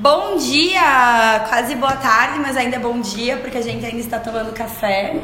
[0.00, 1.44] Bom dia!
[1.46, 5.14] Quase boa tarde, mas ainda é bom dia, porque a gente ainda está tomando café.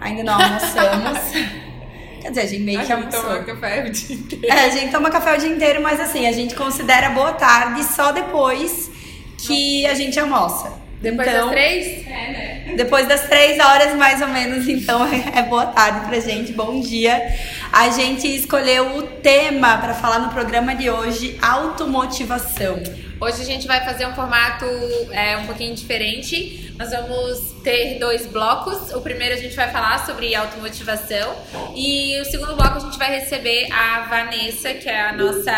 [0.00, 1.18] Ainda não almoçamos.
[2.20, 3.22] Quer dizer, a gente meio A que gente almoçou.
[3.22, 4.46] toma café o dia inteiro.
[4.48, 7.84] É, a gente toma café o dia inteiro, mas assim, a gente considera boa tarde
[7.84, 8.90] só depois
[9.38, 10.72] que a gente almoça.
[11.00, 12.06] Depois então, das três?
[12.76, 15.00] Depois das três horas, mais ou menos, então
[15.32, 17.22] é boa tarde pra gente, bom dia.
[17.72, 22.82] A gente escolheu o tema para falar no programa de hoje, automotivação.
[23.20, 24.64] Hoje a gente vai fazer um formato
[25.10, 26.72] é, um pouquinho diferente.
[26.78, 28.92] Nós vamos ter dois blocos.
[28.94, 31.34] O primeiro a gente vai falar sobre automotivação
[31.74, 35.52] e o segundo bloco a gente vai receber a Vanessa, que é a nossa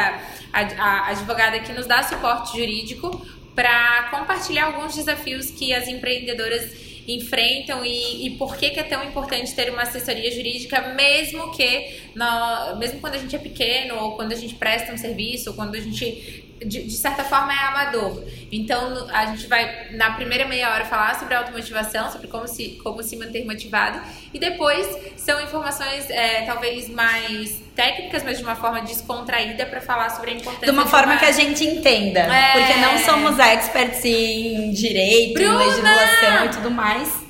[1.08, 8.26] advogada que nos dá suporte jurídico para compartilhar alguns desafios que as empreendedoras enfrentam e,
[8.26, 13.00] e por que, que é tão importante ter uma assessoria jurídica, mesmo que nó- mesmo
[13.00, 15.80] quando a gente é pequeno ou quando a gente presta um serviço ou quando a
[15.80, 18.22] gente de, de certa forma é amador.
[18.52, 23.02] Então a gente vai na primeira meia hora falar sobre automotivação, sobre como se, como
[23.02, 24.00] se manter motivado
[24.32, 24.86] e depois
[25.16, 30.34] são informações é, talvez mais técnicas, mas de uma forma descontraída para falar sobre a
[30.34, 32.20] importância De uma forma que a gente entenda.
[32.20, 32.52] É.
[32.52, 35.64] Porque não somos experts em direito, em Bruna!
[35.64, 37.24] legislação e tudo mais.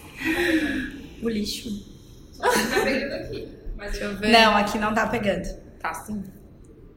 [1.23, 1.69] O lixo.
[2.41, 2.49] Tá
[2.83, 3.49] pegando aqui.
[3.77, 4.29] Mas Deixa eu ver.
[4.29, 5.49] Não, aqui não tá pegando.
[5.79, 6.23] Tá sim.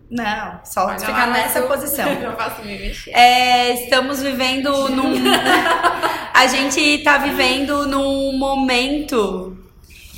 [0.09, 2.07] Não, só Olha ficar nessa eu- posição.
[2.07, 3.11] Eu não posso me mexer.
[3.11, 5.13] É, estamos vivendo num.
[6.33, 9.57] a gente tá vivendo num momento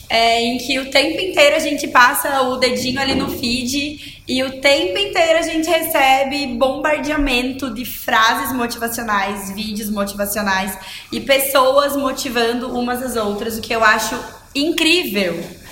[0.09, 4.44] é, em que o tempo inteiro a gente passa o dedinho ali no feed e
[4.44, 10.78] o tempo inteiro a gente recebe bombardeamento de frases motivacionais, vídeos motivacionais
[11.11, 14.19] e pessoas motivando umas às outras, o que eu acho
[14.53, 15.64] incrível.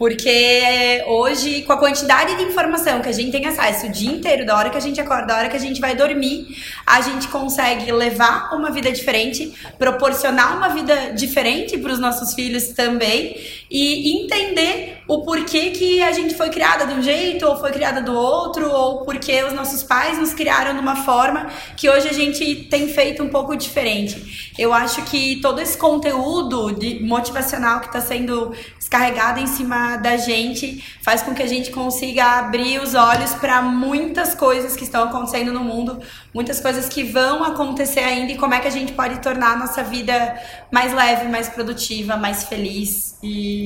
[0.00, 4.46] Porque hoje, com a quantidade de informação que a gente tem acesso o dia inteiro,
[4.46, 6.56] da hora que a gente acorda, da hora que a gente vai dormir,
[6.86, 12.68] a gente consegue levar uma vida diferente, proporcionar uma vida diferente para os nossos filhos
[12.68, 13.36] também
[13.70, 18.00] e entender o porquê que a gente foi criada de um jeito ou foi criada
[18.00, 22.12] do outro, ou porque os nossos pais nos criaram de uma forma que hoje a
[22.12, 24.52] gente tem feito um pouco diferente.
[24.58, 30.16] Eu acho que todo esse conteúdo de motivacional que está sendo descarregado em cima da
[30.16, 35.04] gente faz com que a gente consiga abrir os olhos para muitas coisas que estão
[35.04, 36.00] acontecendo no mundo,
[36.34, 39.56] muitas coisas que vão acontecer ainda e como é que a gente pode tornar a
[39.56, 40.40] nossa vida
[40.72, 43.59] mais leve, mais produtiva, mais feliz e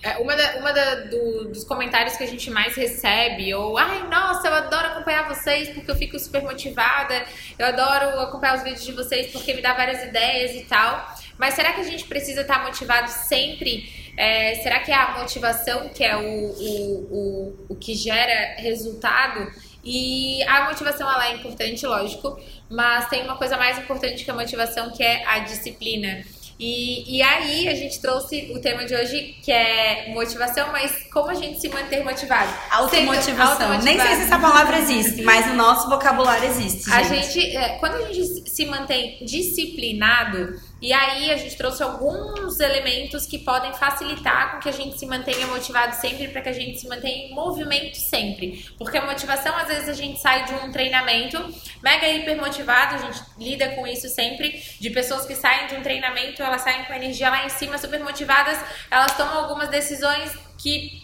[0.00, 4.06] É, uma da- uma da- do- dos comentários que a gente mais recebe, ou ai,
[4.08, 7.24] nossa, eu adoro acompanhar vocês porque eu fico super motivada,
[7.58, 11.14] eu adoro acompanhar os vídeos de vocês porque me dá várias ideias e tal.
[11.36, 13.92] Mas será que a gente precisa estar motivado sempre?
[14.16, 19.50] É, será que é a motivação que é o, o, o, o que gera resultado?
[19.84, 24.34] E a motivação ela é importante, lógico, mas tem uma coisa mais importante que a
[24.34, 26.22] motivação que é a disciplina.
[26.58, 31.30] E, e aí a gente trouxe o tema de hoje que é motivação, mas como
[31.30, 32.52] a gente se manter motivado?
[32.70, 33.70] Automotivação.
[33.82, 34.22] Nem sei se automotivado.
[34.22, 36.90] essa palavra existe, mas no nosso vocabulário existe.
[36.90, 37.32] A gente.
[37.32, 43.26] gente, é, quando a gente se mantém disciplinado, e aí a gente trouxe alguns elementos
[43.26, 46.78] que podem facilitar com que a gente se mantenha motivado sempre, para que a gente
[46.78, 48.64] se mantenha em movimento sempre.
[48.78, 51.38] Porque a motivação, às vezes, a gente sai de um treinamento
[51.82, 55.82] mega hiper motivado, a gente lida com isso sempre, de pessoas que saem de um
[55.82, 61.02] treinamento, elas saem com energia lá em cima, super motivadas, elas tomam algumas decisões que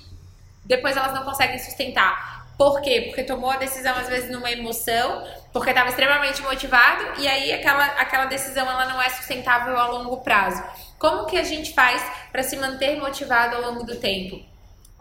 [0.64, 2.44] depois elas não conseguem sustentar.
[2.56, 3.03] Por quê?
[3.06, 7.84] Porque tomou a decisão às vezes numa emoção, porque estava extremamente motivado e aí aquela,
[7.84, 10.62] aquela decisão ela não é sustentável a longo prazo.
[10.98, 14.41] Como que a gente faz para se manter motivado ao longo do tempo?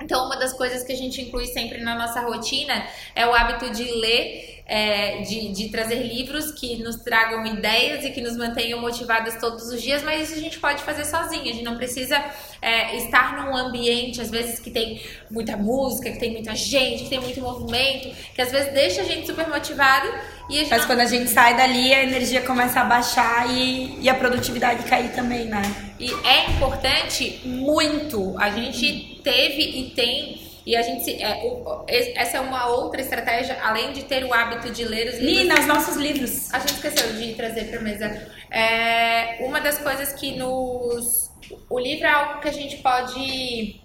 [0.01, 3.69] Então, uma das coisas que a gente inclui sempre na nossa rotina é o hábito
[3.69, 8.79] de ler, é, de, de trazer livros que nos tragam ideias e que nos mantenham
[8.79, 11.43] motivadas todos os dias, mas isso a gente pode fazer sozinha.
[11.43, 12.23] A gente não precisa
[12.61, 17.09] é, estar num ambiente, às vezes, que tem muita música, que tem muita gente, que
[17.09, 20.07] tem muito movimento, que às vezes deixa a gente super motivado
[20.49, 24.09] e Mas não- quando a gente sai dali, a energia começa a baixar e, e
[24.09, 25.61] a produtividade cair também, né?
[25.99, 28.35] E é importante muito.
[28.37, 30.52] A gente teve e tem.
[30.65, 31.03] E a gente.
[31.03, 34.85] se- É, o- es- essa é uma outra estratégia, além de ter o hábito de
[34.85, 35.37] ler os livros.
[35.43, 36.53] Nina, os nossos livros.
[36.53, 38.31] A gente esqueceu de trazer pra mesa.
[38.49, 41.29] É, uma das coisas que nos.
[41.69, 43.81] O livro é algo que a gente pode.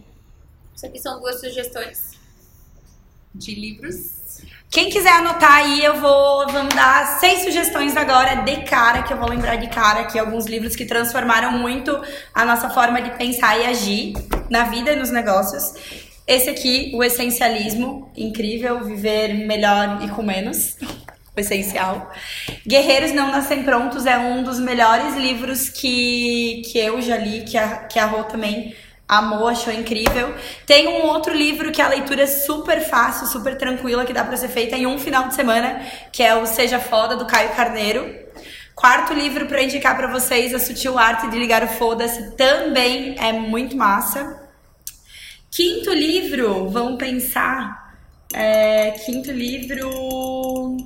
[0.76, 2.12] Isso aqui são duas sugestões
[3.34, 4.16] de livros.
[4.70, 9.16] Quem quiser anotar aí, eu vou vamos dar seis sugestões agora de cara, que eu
[9.16, 12.00] vou lembrar de cara aqui alguns livros que transformaram muito
[12.34, 14.12] a nossa forma de pensar e agir
[14.50, 15.72] na vida e nos negócios.
[16.28, 20.76] Esse aqui, o essencialismo, incrível, viver melhor e com menos.
[21.34, 22.12] o essencial.
[22.66, 27.56] Guerreiros Não Nascem Prontos é um dos melhores livros que, que eu já li, que
[27.56, 28.76] a, que a Rô também
[29.08, 30.34] amou, achou incrível.
[30.66, 34.36] Tem um outro livro que a leitura é super fácil, super tranquila, que dá para
[34.36, 35.80] ser feita em um final de semana,
[36.12, 38.14] que é o Seja Foda, do Caio Carneiro.
[38.75, 43.32] Quarto livro para indicar para vocês, A Sutil Arte de Ligar o Foda-se, também é
[43.32, 44.38] muito massa.
[45.50, 47.98] Quinto livro, vamos pensar.
[48.34, 50.76] É, quinto livro.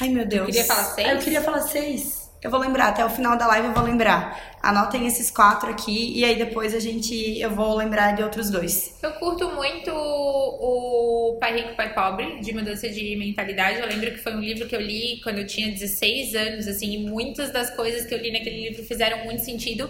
[0.00, 0.40] Ai meu Deus.
[0.40, 1.08] Eu queria falar seis?
[1.08, 2.24] Eu queria falar seis.
[2.42, 4.54] Eu vou lembrar, até o final da live eu vou lembrar.
[4.62, 8.98] Anotem esses quatro aqui e aí depois a gente eu vou lembrar de outros dois.
[9.02, 13.80] Eu curto muito o Pai Rico, Pai Pobre, de mudança de mentalidade.
[13.80, 16.92] Eu lembro que foi um livro que eu li quando eu tinha 16 anos, assim,
[16.92, 19.88] e muitas das coisas que eu li naquele livro fizeram muito sentido,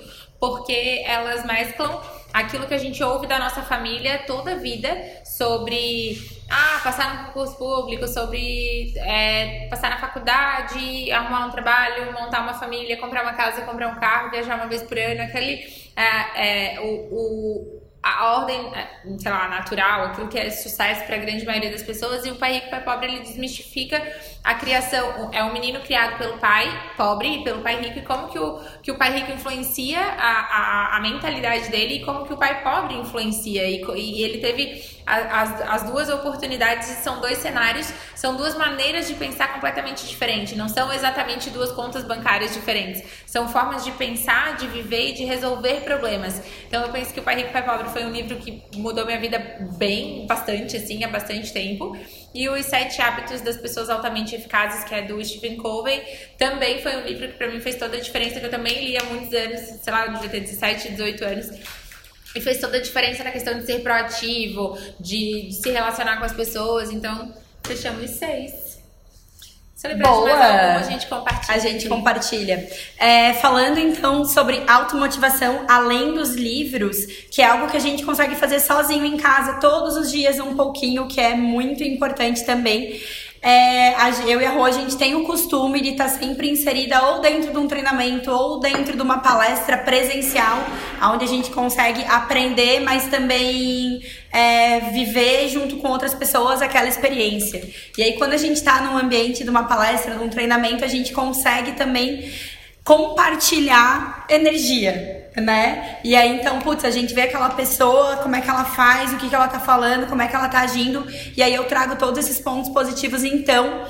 [0.50, 2.00] porque elas mesclam
[2.32, 4.91] aquilo que a gente ouve da nossa família toda a vida
[5.25, 6.19] sobre
[6.50, 12.55] ah, passar no concurso público, sobre é, passar na faculdade, arrumar um trabalho, montar uma
[12.55, 15.64] família, comprar uma casa, comprar um carro, viajar uma vez por ano, aquele
[15.96, 18.87] é, é, o, o a ordem, é,
[19.19, 22.37] sei lá, natural, aquilo que é sucesso para a grande maioria das pessoas, e o
[22.37, 24.01] pai rico, pai pobre, ele desmistifica
[24.45, 25.31] a criação.
[25.33, 26.69] É um menino criado pelo pai
[26.99, 30.93] pobre e pelo pai rico, e como que o, que o pai rico influencia a,
[30.93, 33.65] a, a mentalidade dele e como que o pai pobre influencia.
[33.67, 39.15] E, e ele teve as, as duas oportunidades são dois cenários, são duas maneiras de
[39.15, 40.56] pensar completamente diferentes.
[40.56, 43.03] Não são exatamente duas contas bancárias diferentes.
[43.27, 46.41] São formas de pensar, de viver e de resolver problemas.
[46.67, 49.21] Então eu penso que o Pai Rico, Pai Pobre foi um livro que mudou minha
[49.21, 49.39] vida
[49.77, 51.97] bem, bastante, assim, há bastante tempo.
[52.35, 56.03] E os Sete Hábitos das Pessoas Altamente Eficazes, que é do Stephen Covey,
[56.39, 58.97] também foi um livro que para mim fez toda a diferença, que eu também li
[58.97, 61.84] há muitos anos, sei lá, devia ter 17, 18 anos.
[62.35, 66.25] E fez toda a diferença na questão de ser proativo, de, de se relacionar com
[66.25, 66.91] as pessoas.
[66.91, 67.33] Então,
[67.65, 68.75] fechamos seis.
[70.03, 71.55] Alguma, a gente compartilha.
[71.55, 72.69] A gente compartilha.
[72.99, 78.35] É, falando então sobre automotivação, além dos livros, que é algo que a gente consegue
[78.35, 82.99] fazer sozinho em casa, todos os dias um pouquinho, que é muito importante também.
[83.46, 83.93] É,
[84.26, 87.20] eu e a Rô, a gente tem o costume de estar tá sempre inserida ou
[87.20, 90.64] dentro de um treinamento ou dentro de uma palestra presencial,
[91.12, 94.00] onde a gente consegue aprender, mas também
[94.32, 97.62] é, viver junto com outras pessoas aquela experiência.
[97.99, 100.88] E aí, quando a gente está num ambiente de uma palestra, de um treinamento, a
[100.88, 102.32] gente consegue também
[102.85, 105.99] compartilhar energia né?
[106.05, 109.17] E aí, então, putz, a gente vê aquela pessoa, como é que ela faz, o
[109.17, 111.97] que, que ela tá falando, como é que ela tá agindo, e aí eu trago
[111.97, 113.85] todos esses pontos positivos, então,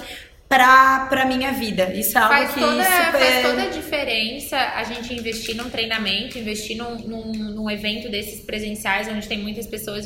[0.49, 1.93] pra, pra minha vida.
[1.93, 3.20] Isso é algo toda, super...
[3.20, 8.40] Faz toda a diferença a gente investir num treinamento, investir num, num, num, evento desses
[8.40, 10.05] presenciais, onde tem muitas pessoas,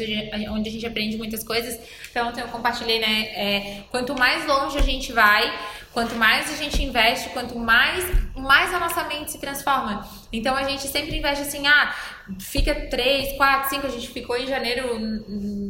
[0.50, 1.78] onde a gente aprende muitas coisas.
[2.10, 3.28] Então, eu compartilhei, né?
[3.34, 5.52] É, quanto mais longe a gente vai,
[5.98, 8.04] Quanto mais a gente investe, quanto mais,
[8.36, 10.08] mais a nossa mente se transforma.
[10.32, 11.92] Então a gente sempre investe assim, ah,
[12.38, 13.88] fica três, quatro, cinco.
[13.88, 14.96] A gente ficou em janeiro,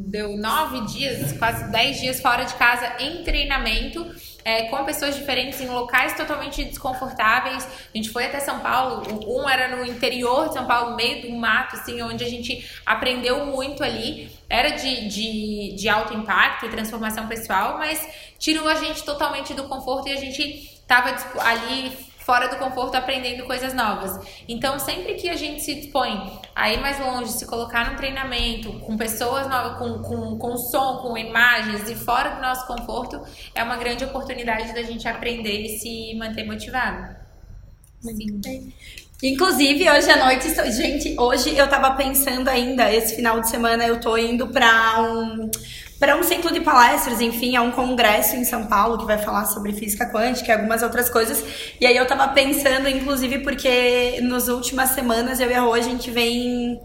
[0.05, 4.07] deu nove dias, quase dez dias fora de casa em treinamento.
[4.49, 7.69] É, com pessoas diferentes em locais totalmente desconfortáveis.
[7.95, 11.37] A gente foi até São Paulo, um era no interior de São Paulo, meio do
[11.37, 14.31] mato, assim, onde a gente aprendeu muito ali.
[14.49, 18.09] Era de, de, de alto impacto e transformação pessoal, mas
[18.39, 21.95] tirou a gente totalmente do conforto e a gente tava ali
[22.29, 24.21] fora do conforto aprendendo coisas novas.
[24.47, 28.71] Então, sempre que a gente se dispõe a ir mais longe, se colocar num treinamento
[28.81, 33.19] com pessoas novas, com, com, com som, com imagens e fora do nosso conforto,
[33.55, 37.17] é uma grande oportunidade da gente aprender e se manter motivado.
[38.03, 38.75] Sim.
[39.21, 44.01] Inclusive, hoje à noite, gente, hoje eu tava pensando ainda, esse final de semana eu
[44.01, 45.51] tô indo pra um
[45.99, 49.47] para um ciclo de palestras, enfim, é um congresso em São Paulo que vai falar
[49.47, 51.45] sobre física quântica e algumas outras coisas.
[51.81, 55.81] E aí eu tava pensando, inclusive, porque nas últimas semanas eu e a Rô, a
[55.81, 56.81] gente vem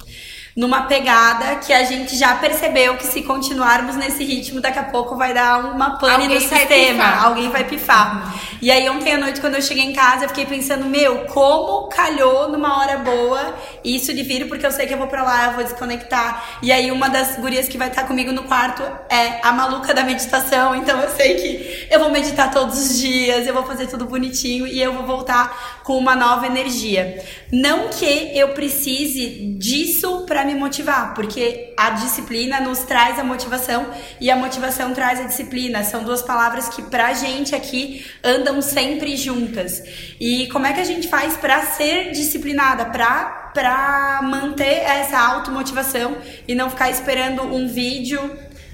[0.55, 5.15] numa pegada que a gente já percebeu que se continuarmos nesse ritmo, daqui a pouco
[5.15, 7.25] vai dar uma pane no sistema, pifar.
[7.25, 8.33] alguém vai pifar.
[8.61, 11.87] E aí ontem à noite, quando eu cheguei em casa, eu fiquei pensando, meu, como
[11.89, 15.47] calhou numa hora boa isso de vir, porque eu sei que eu vou pra lá,
[15.47, 16.59] eu vou desconectar.
[16.61, 20.03] E aí uma das gurias que vai estar comigo no quarto é a maluca da
[20.03, 24.05] meditação, então eu sei que eu vou meditar todos os dias, eu vou fazer tudo
[24.05, 27.23] bonitinho e eu vou voltar com uma nova energia.
[27.51, 33.85] Não que eu precise disso para me motivar, porque a disciplina nos traz a motivação
[34.19, 35.83] e a motivação traz a disciplina.
[35.83, 39.83] São duas palavras que pra gente aqui andam sempre juntas.
[40.19, 46.17] E como é que a gente faz para ser disciplinada, para para manter essa automotivação
[46.47, 48.19] e não ficar esperando um vídeo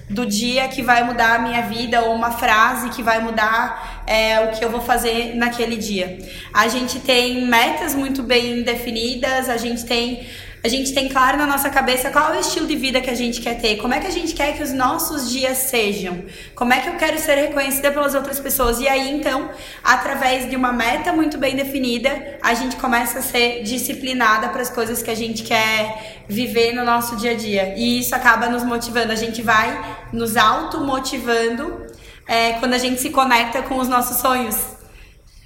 [0.10, 4.40] do dia que vai mudar a minha vida ou uma frase que vai mudar é,
[4.40, 6.18] o que eu vou fazer naquele dia.
[6.52, 10.26] A gente tem metas muito bem definidas, a gente tem
[10.64, 13.16] a gente tem claro na nossa cabeça qual é o estilo de vida que a
[13.16, 16.24] gente quer ter, como é que a gente quer que os nossos dias sejam,
[16.54, 18.80] como é que eu quero ser reconhecida pelas outras pessoas.
[18.80, 19.50] E aí, então,
[19.84, 24.70] através de uma meta muito bem definida, a gente começa a ser disciplinada para as
[24.70, 27.76] coisas que a gente quer viver no nosso dia a dia.
[27.78, 31.88] E isso acaba nos motivando, a gente vai nos automotivando
[32.28, 34.79] é, quando a gente se conecta com os nossos sonhos.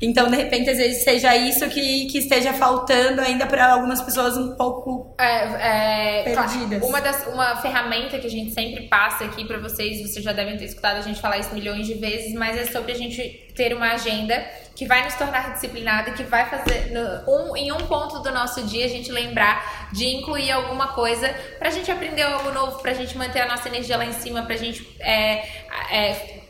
[0.04, 4.38] Então, de repente, às vezes seja isso que, que esteja faltando ainda para algumas pessoas
[4.38, 6.84] um pouco é, é, perdidas.
[6.84, 10.58] Uma, das, uma ferramenta que a gente sempre passa aqui para vocês, vocês já devem
[10.58, 13.74] ter escutado a gente falar isso milhões de vezes, mas é sobre a gente ter
[13.74, 14.44] uma agenda
[14.76, 18.32] que vai nos tornar disciplinada e que vai fazer no, um, em um ponto do
[18.32, 21.30] nosso dia a gente lembrar de incluir alguma coisa
[21.60, 24.14] para a gente aprender algo novo, para a gente manter a nossa energia lá em
[24.14, 25.44] cima, para a gente é
[25.92, 26.43] é,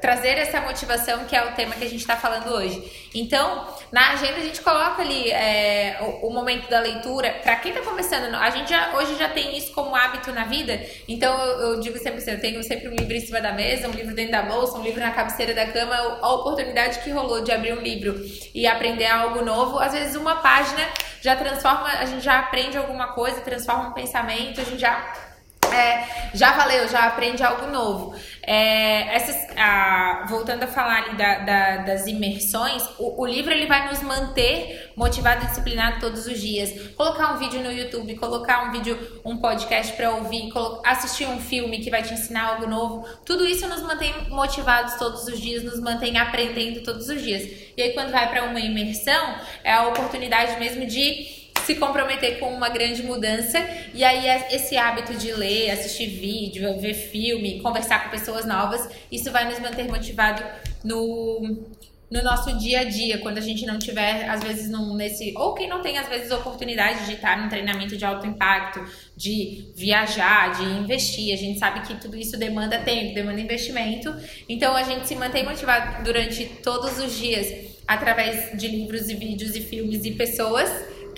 [0.00, 3.08] trazer essa motivação que é o tema que a gente está falando hoje.
[3.14, 7.38] Então, na agenda a gente coloca ali é, o, o, momento da leitura.
[7.42, 10.80] Para quem está começando, a gente já, hoje já tem isso como hábito na vida.
[11.06, 13.86] Então, eu, eu, digo sempre assim, eu tenho sempre um livro em cima da mesa,
[13.86, 15.94] um livro dentro da bolsa, um livro na cabeceira da cama.
[16.20, 18.20] A oportunidade que rolou de abrir um livro
[18.52, 20.82] e aprender algo novo, às vezes uma página
[21.20, 25.29] já transforma, a gente já aprende alguma coisa, transforma um pensamento, a gente já
[25.72, 28.14] é, já valeu, já aprende algo novo.
[28.42, 33.66] É, essas, a, voltando a falar ali da, da, das imersões, o, o, livro ele
[33.66, 36.72] vai nos manter motivado e disciplinado todos os dias.
[36.96, 40.50] Colocar um vídeo no YouTube, colocar um vídeo, um podcast para ouvir,
[40.84, 43.06] assistir um filme que vai te ensinar algo novo.
[43.24, 47.42] Tudo isso nos mantém motivados todos os dias, nos mantém aprendendo todos os dias.
[47.76, 51.39] E aí quando vai para uma imersão, é a oportunidade mesmo de
[51.70, 53.58] se comprometer com uma grande mudança.
[53.94, 58.88] E aí, é esse hábito de ler, assistir vídeo, ver filme, conversar com pessoas novas,
[59.10, 60.42] isso vai nos manter motivado
[60.82, 61.64] no,
[62.10, 65.32] no nosso dia a dia, quando a gente não tiver, às vezes, num, nesse.
[65.36, 68.84] Ou quem não tem, às vezes, oportunidade de estar num treinamento de alto impacto,
[69.16, 71.32] de viajar, de investir.
[71.32, 74.12] A gente sabe que tudo isso demanda tempo, demanda investimento.
[74.48, 79.54] Então, a gente se mantém motivado durante todos os dias através de livros e vídeos
[79.54, 80.70] e filmes e pessoas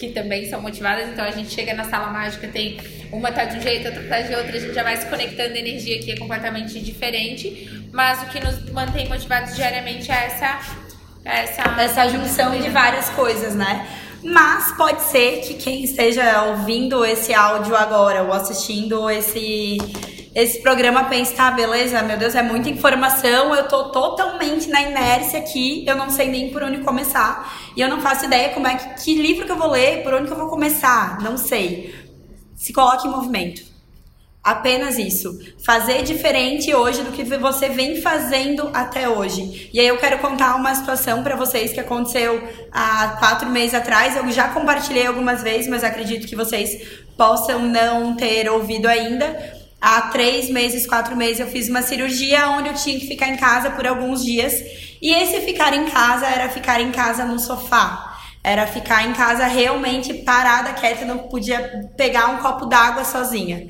[0.03, 2.81] que também são motivadas, então a gente chega na sala mágica, tem
[3.13, 5.55] uma tá de um jeito, outra tá de outra, a gente já vai se conectando,
[5.55, 10.61] a energia aqui é completamente diferente, mas o que nos mantém motivados diariamente é essa
[11.25, 13.87] essa, essa junção de várias coisas, né?
[14.25, 19.79] Mas pode ser que quem esteja ouvindo esse áudio agora ou assistindo esse
[20.35, 25.39] esse programa pense, tá, beleza, meu Deus, é muita informação, eu tô totalmente na inércia
[25.39, 27.71] aqui, eu não sei nem por onde começar.
[27.77, 30.15] E eu não faço ideia como é que, que livro que eu vou ler, por
[30.15, 31.95] onde que eu vou começar, não sei.
[32.57, 33.71] Se coloque em movimento.
[34.43, 35.39] Apenas isso.
[35.65, 39.71] Fazer diferente hoje do que você vem fazendo até hoje.
[39.73, 44.17] E aí eu quero contar uma situação para vocês que aconteceu há quatro meses atrás.
[44.17, 50.03] Eu já compartilhei algumas vezes, mas acredito que vocês possam não ter ouvido ainda há
[50.03, 53.73] três meses, quatro meses, eu fiz uma cirurgia onde eu tinha que ficar em casa
[53.73, 54.55] por alguns dias.
[55.03, 58.17] E esse ficar em casa era ficar em casa no sofá.
[58.45, 63.67] Era ficar em casa realmente parada, quieta, não podia pegar um copo d'água sozinha.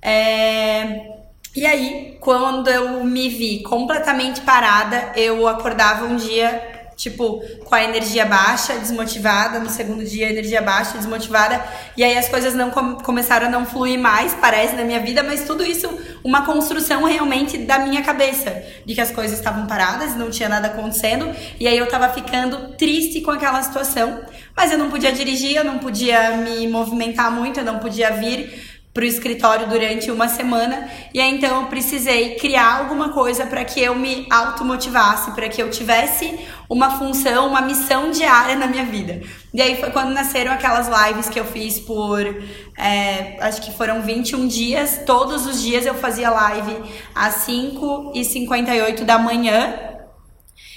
[0.00, 1.20] É...
[1.54, 6.69] E aí, quando eu me vi completamente parada, eu acordava um dia
[7.00, 11.64] tipo, com a energia baixa, desmotivada, no segundo dia energia baixa, desmotivada,
[11.96, 15.22] e aí as coisas não com começaram a não fluir mais, parece, na minha vida,
[15.22, 15.88] mas tudo isso
[16.22, 20.66] uma construção realmente da minha cabeça, de que as coisas estavam paradas, não tinha nada
[20.66, 24.20] acontecendo, e aí eu tava ficando triste com aquela situação,
[24.54, 28.69] mas eu não podia dirigir, eu não podia me movimentar muito, eu não podia vir
[29.00, 33.64] para o escritório durante uma semana e aí então eu precisei criar alguma coisa para
[33.64, 36.38] que eu me automotivasse, para que eu tivesse
[36.68, 39.22] uma função, uma missão diária na minha vida.
[39.54, 42.20] E aí foi quando nasceram aquelas lives que eu fiz por
[42.76, 46.76] é, acho que foram 21 dias, todos os dias eu fazia live
[47.14, 49.90] às 5 e 58 da manhã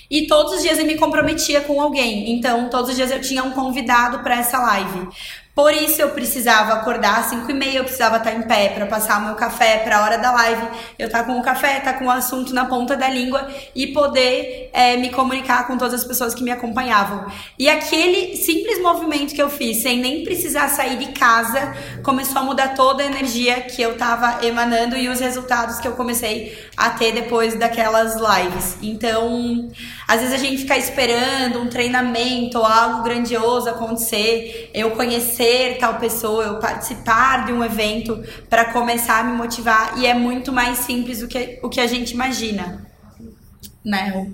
[0.09, 2.31] e todos os dias eu me comprometia com alguém.
[2.31, 5.09] Então, todos os dias eu tinha um convidado para essa live.
[5.55, 8.87] Por isso eu precisava acordar às 5 e meia, eu precisava estar em pé para
[8.87, 10.67] passar meu café para a hora da live,
[10.97, 13.47] eu estar tá com o café, estar tá com o assunto na ponta da língua
[13.75, 17.27] e poder é, me comunicar com todas as pessoas que me acompanhavam.
[17.59, 22.43] E aquele simples movimento que eu fiz, sem nem precisar sair de casa, começou a
[22.43, 26.89] mudar toda a energia que eu estava emanando e os resultados que eu comecei a
[26.89, 28.77] ter depois daquelas lives.
[28.81, 29.69] Então,
[30.13, 35.97] Às vezes a gente fica esperando um treinamento ou algo grandioso acontecer, eu conhecer tal
[35.97, 40.77] pessoa, eu participar de um evento para começar a me motivar e é muito mais
[40.77, 42.85] simples do que o que a gente imagina.
[43.83, 44.31] Né?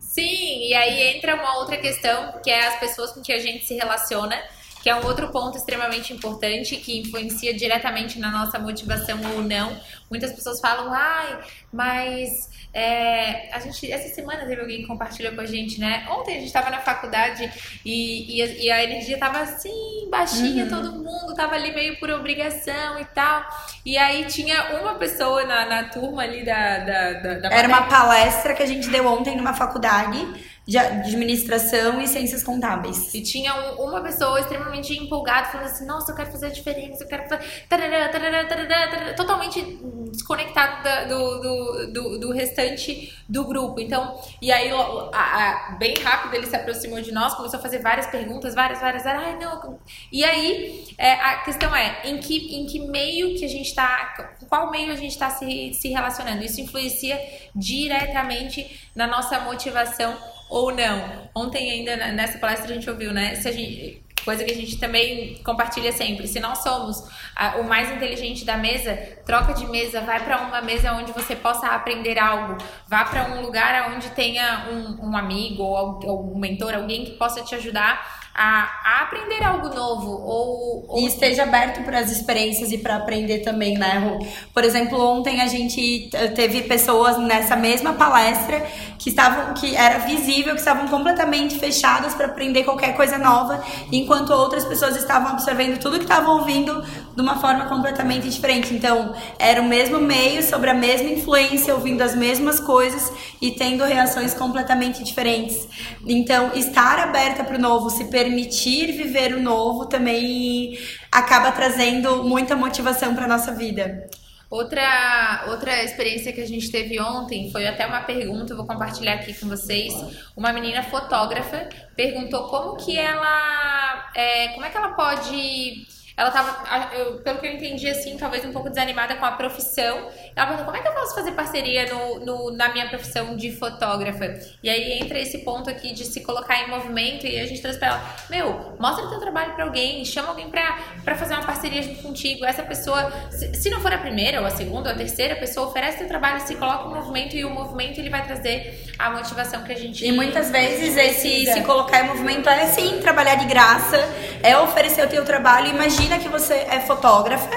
[0.00, 3.64] Sim, e aí entra uma outra questão, que é as pessoas com que a gente
[3.64, 4.36] se relaciona
[4.82, 9.76] que é um outro ponto extremamente importante que influencia diretamente na nossa motivação ou não.
[10.08, 11.40] Muitas pessoas falam, ai,
[11.72, 16.06] mas é, a gente, essa semana teve alguém que compartilhou com a gente, né?
[16.10, 17.50] Ontem a gente estava na faculdade
[17.82, 20.68] e, e, a, e, a, energia tava assim, baixinha, uhum.
[20.68, 23.46] todo mundo tava ali meio por obrigação e tal.
[23.82, 27.84] E aí tinha uma pessoa na, na turma ali da, da, da, da Era uma
[27.84, 30.18] palestra que a gente deu ontem numa faculdade
[30.66, 33.14] de administração e ciências contábeis.
[33.14, 37.04] E tinha um, uma pessoa extremamente empolgada, falando assim: Nossa, eu quero fazer a diferença,
[37.04, 37.66] eu quero fazer.
[37.68, 39.62] Tarará, tarará, tarará, totalmente
[40.10, 43.78] desconectado do, do, do, do, restante do grupo.
[43.78, 44.70] Então, e aí,
[45.12, 48.80] a, a, bem rápido, ele se aproximou de nós, começou a fazer várias perguntas, várias,
[48.80, 49.06] várias.
[49.06, 49.78] Ai, não.
[50.10, 54.34] E aí, é, a questão é: em que, em que meio que a gente está.
[54.48, 56.42] Qual meio a gente está se, se relacionando?
[56.42, 57.20] Isso influencia
[57.54, 60.16] diretamente na nossa motivação
[60.48, 61.28] ou não.
[61.34, 63.34] Ontem ainda nessa palestra a gente ouviu, né?
[63.34, 66.26] Se a gente, coisa que a gente também compartilha sempre.
[66.26, 67.02] Se nós somos
[67.34, 71.36] a, o mais inteligente da mesa, troca de mesa, vai para uma mesa onde você
[71.36, 72.56] possa aprender algo,
[72.88, 77.12] vá para um lugar onde tenha um, um amigo ou, ou um mentor, alguém que
[77.12, 81.00] possa te ajudar a, aprender algo novo ou, ou...
[81.00, 84.26] E esteja aberto para as experiências e para aprender também, né, Ru?
[84.52, 88.64] Por exemplo, ontem a gente teve pessoas nessa mesma palestra
[88.98, 94.30] que estavam, que era visível que estavam completamente fechadas para aprender qualquer coisa nova, enquanto
[94.30, 96.82] outras pessoas estavam absorvendo tudo que estavam ouvindo
[97.14, 98.74] de uma forma completamente diferente.
[98.74, 103.84] Então, era o mesmo meio, sobre a mesma influência, ouvindo as mesmas coisas e tendo
[103.84, 105.66] reações completamente diferentes.
[106.06, 110.76] Então, estar aberta para o novo, se permitir permitir viver o novo também
[111.12, 114.08] acaba trazendo muita motivação para nossa vida.
[114.50, 119.32] Outra, outra experiência que a gente teve ontem foi até uma pergunta, vou compartilhar aqui
[119.34, 119.92] com vocês.
[120.36, 126.94] Uma menina fotógrafa perguntou como que ela, é, como é que ela pode ela tava,
[126.94, 130.08] eu, pelo que eu entendi, assim, talvez um pouco desanimada com a profissão.
[130.34, 133.52] Ela perguntou, como é que eu posso fazer parceria no, no, na minha profissão de
[133.52, 134.38] fotógrafa?
[134.62, 137.78] E aí entra esse ponto aqui de se colocar em movimento e a gente trouxe
[137.78, 141.82] pra ela, meu, mostra teu trabalho pra alguém, chama alguém pra, pra fazer uma parceria
[141.82, 142.46] junto contigo.
[142.46, 145.68] Essa pessoa, se, se não for a primeira, ou a segunda, ou a terceira pessoa,
[145.68, 149.62] oferece teu trabalho, se coloca em movimento e o movimento ele vai trazer a motivação
[149.64, 153.44] que a gente E muitas vezes esse se colocar em movimento é sim trabalhar de
[153.44, 153.98] graça,
[154.42, 155.68] é oferecer o teu trabalho.
[155.68, 157.50] Imagina imagina que você é fotógrafa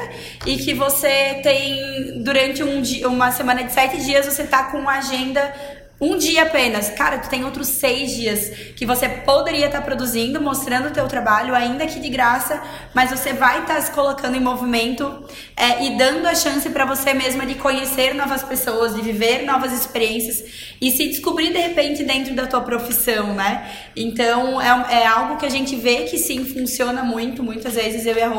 [0.45, 4.79] e que você tem, durante um dia, uma semana de sete dias, você tá com
[4.79, 5.53] uma agenda
[5.99, 6.89] um dia apenas.
[6.89, 11.07] Cara, tu tem outros seis dias que você poderia estar tá produzindo, mostrando o teu
[11.07, 12.61] trabalho, ainda que de graça,
[12.93, 15.23] mas você vai estar tá se colocando em movimento
[15.55, 19.73] é, e dando a chance para você mesma de conhecer novas pessoas, de viver novas
[19.73, 20.43] experiências
[20.81, 23.69] e se descobrir de repente dentro da tua profissão, né?
[23.95, 27.43] Então é, é algo que a gente vê que sim funciona muito.
[27.43, 28.29] Muitas vezes eu e a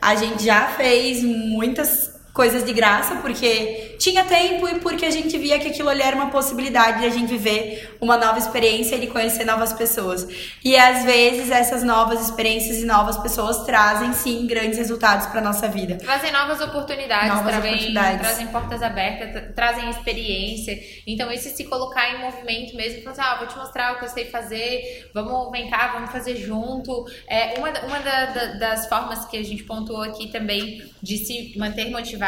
[0.00, 5.36] a gente já fez muitas coisas de graça, porque tinha tempo e porque a gente
[5.36, 9.00] via que aquilo ali era uma possibilidade de a gente viver uma nova experiência e
[9.00, 10.26] de conhecer novas pessoas.
[10.64, 15.68] E às vezes essas novas experiências e novas pessoas trazem sim grandes resultados para nossa
[15.68, 15.98] vida.
[15.98, 18.20] Trazem novas oportunidades, novas trazem, oportunidades.
[18.20, 20.78] trazem portas abertas, trazem experiência.
[21.06, 24.06] Então esse se colocar em movimento mesmo, falar assim, ah, vou te mostrar o que
[24.06, 27.04] eu sei fazer, vamos vem cá, vamos fazer junto.
[27.28, 31.58] É uma, uma da, da, das formas que a gente pontuou aqui também de se
[31.58, 32.21] manter motivado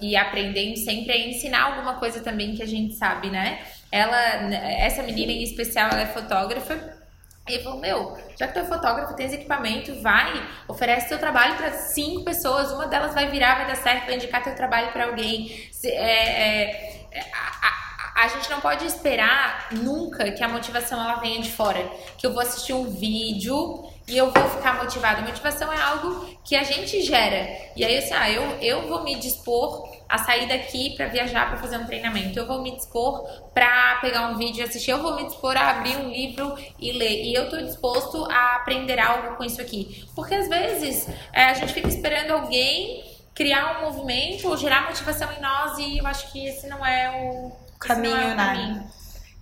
[0.00, 3.60] e aprendendo sempre é ensinar alguma coisa também que a gente sabe, né?
[3.90, 4.16] Ela,
[4.54, 7.02] essa menina em especial, ela é fotógrafa.
[7.48, 10.32] E falou, meu, já que tu é fotógrafo, tens equipamento, vai,
[10.68, 14.44] oferece teu trabalho para cinco pessoas, uma delas vai virar, vai dar certo, vai indicar
[14.44, 15.68] teu trabalho para alguém.
[15.84, 21.40] É, é, a, a, a, gente não pode esperar nunca que a motivação ela venha
[21.40, 21.90] de fora.
[22.18, 25.22] Que eu vou assistir um vídeo e eu vou ficar motivada.
[25.22, 27.48] Motivação é algo que a gente gera.
[27.76, 31.56] E aí, assim, ah, eu, eu vou me dispor a sair daqui para viajar para
[31.58, 32.38] fazer um treinamento.
[32.38, 34.90] Eu vou me dispor para pegar um vídeo e assistir.
[34.90, 37.24] Eu vou me dispor a abrir um livro e ler.
[37.24, 40.06] E eu estou disposto a aprender algo com isso aqui.
[40.14, 45.32] Porque às vezes é, a gente fica esperando alguém criar um movimento ou gerar motivação
[45.32, 48.74] em nós e eu acho que esse não é o caminho, é caminho.
[48.76, 48.84] Né?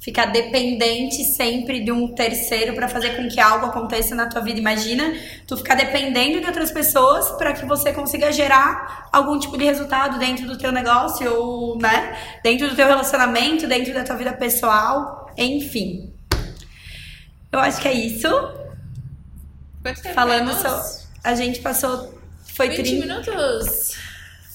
[0.01, 4.59] ficar dependente sempre de um terceiro para fazer com que algo aconteça na tua vida.
[4.59, 5.15] Imagina
[5.47, 10.19] tu ficar dependendo de outras pessoas para que você consiga gerar algum tipo de resultado
[10.19, 15.31] dentro do teu negócio ou, né, dentro do teu relacionamento, dentro da tua vida pessoal,
[15.37, 16.11] enfim.
[17.53, 18.29] Eu acho que é isso.
[19.83, 20.51] Quanto tempo Falando.
[21.23, 22.19] A gente passou.
[22.55, 23.07] Foi 20 30.
[23.07, 23.97] minutos.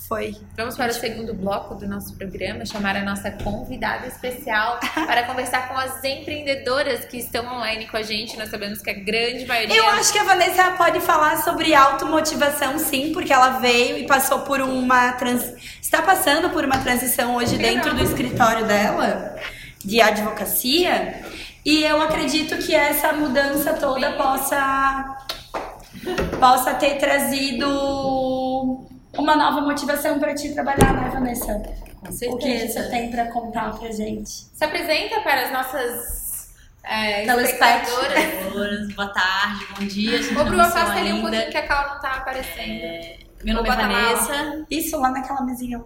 [0.07, 0.35] Foi.
[0.55, 5.67] Vamos para o segundo bloco do nosso programa, chamar a nossa convidada especial para conversar
[5.67, 8.37] com as empreendedoras que estão online com a gente.
[8.37, 9.75] Nós sabemos que a grande maioria.
[9.75, 14.41] Eu acho que a Vanessa pode falar sobre automotivação, sim, porque ela veio e passou
[14.41, 15.53] por uma trans...
[15.81, 19.35] está passando por uma transição hoje dentro do escritório dela
[19.83, 21.23] de advocacia.
[21.65, 25.15] E eu acredito que essa mudança toda possa
[26.39, 27.65] possa ter trazido
[29.17, 31.54] uma nova motivação para ti trabalhar, né, Vanessa?
[31.99, 32.89] Com O que você certeza.
[32.89, 34.30] tem para contar pra gente?
[34.30, 38.93] Se apresenta para as nossas é, Telespect- espectadoras.
[38.93, 40.19] Boa tarde, bom dia.
[40.39, 43.25] Ô, Bru, afasta ali um pouquinho que a Cal não tá aparecendo.
[43.43, 44.65] Meu nome Ou é Vanessa.
[44.69, 45.84] Isso lá naquela mesinha.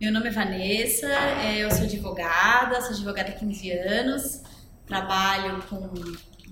[0.00, 4.42] Meu nome é Vanessa, é, eu sou advogada, sou advogada há 15 anos,
[4.86, 5.76] trabalho com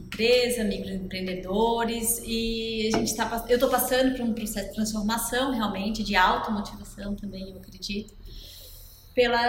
[0.00, 6.02] empresa, microempreendedores e a gente tá, eu estou passando por um processo de transformação realmente,
[6.02, 8.14] de automotivação também, eu acredito,
[9.14, 9.40] pela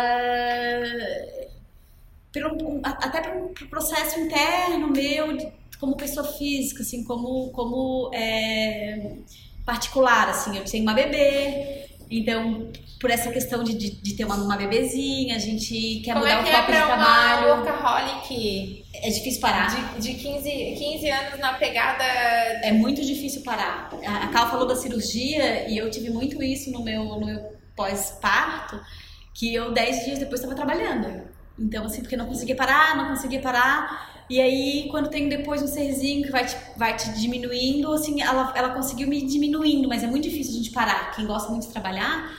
[2.31, 5.37] pelo, até um processo interno meu
[5.79, 9.17] como pessoa física, assim, como, como é,
[9.65, 14.35] particular, assim, eu tenho uma bebê, então por essa questão de, de, de ter uma,
[14.35, 16.95] uma bebezinha, a gente quer Como mudar é que o é foco de pra uma
[16.95, 19.67] trabalho, workaholic é difícil parar.
[19.67, 23.89] de, de 15, 15 anos na pegada É muito difícil parar.
[24.05, 27.57] A a Cal falou da cirurgia e eu tive muito isso no meu, no meu
[27.75, 28.81] pós-parto,
[29.33, 31.27] que eu 10 dias depois estava trabalhando.
[31.59, 34.16] Então, assim, porque não conseguia parar, não conseguia parar.
[34.29, 38.53] E aí, quando tem depois um serzinho que vai te, vai te diminuindo, assim, ela,
[38.55, 41.15] ela conseguiu me diminuindo, mas é muito difícil a gente parar.
[41.15, 42.37] Quem gosta muito de trabalhar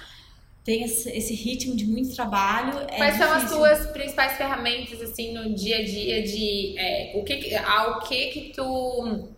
[0.64, 2.78] tem esse, esse ritmo de muito trabalho.
[2.90, 3.56] É Quais são as difícil.
[3.58, 8.52] tuas principais ferramentas assim no dia a dia de é, o que ao que que
[8.54, 9.28] tu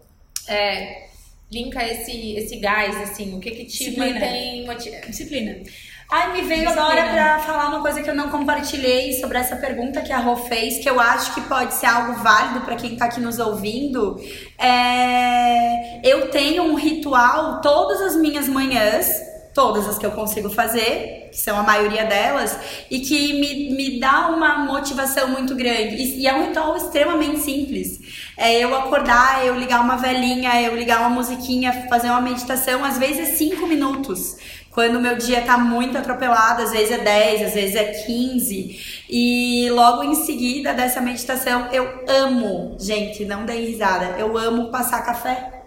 [0.48, 1.06] é,
[1.52, 4.14] linka esse esse gás assim o que que te Disciplina.
[4.14, 4.64] mantém
[5.08, 5.62] Disciplina.
[6.12, 10.00] Ai, me veio agora pra falar uma coisa que eu não compartilhei sobre essa pergunta
[10.00, 13.04] que a Rô fez, que eu acho que pode ser algo válido pra quem tá
[13.04, 14.16] aqui nos ouvindo.
[14.58, 19.06] É, Eu tenho um ritual todas as minhas manhãs,
[19.54, 22.56] todas as que eu consigo fazer, que são a maioria delas,
[22.90, 25.96] e que me, me dá uma motivação muito grande.
[25.96, 27.98] E, e é um ritual extremamente simples.
[28.36, 32.98] É eu acordar, eu ligar uma velhinha, eu ligar uma musiquinha, fazer uma meditação, às
[32.98, 34.36] vezes é cinco minutos.
[34.70, 39.04] Quando meu dia tá muito atropelado, às vezes é 10, às vezes é 15.
[39.10, 45.04] E logo em seguida dessa meditação, eu amo, gente, não dei risada, eu amo passar
[45.04, 45.59] café.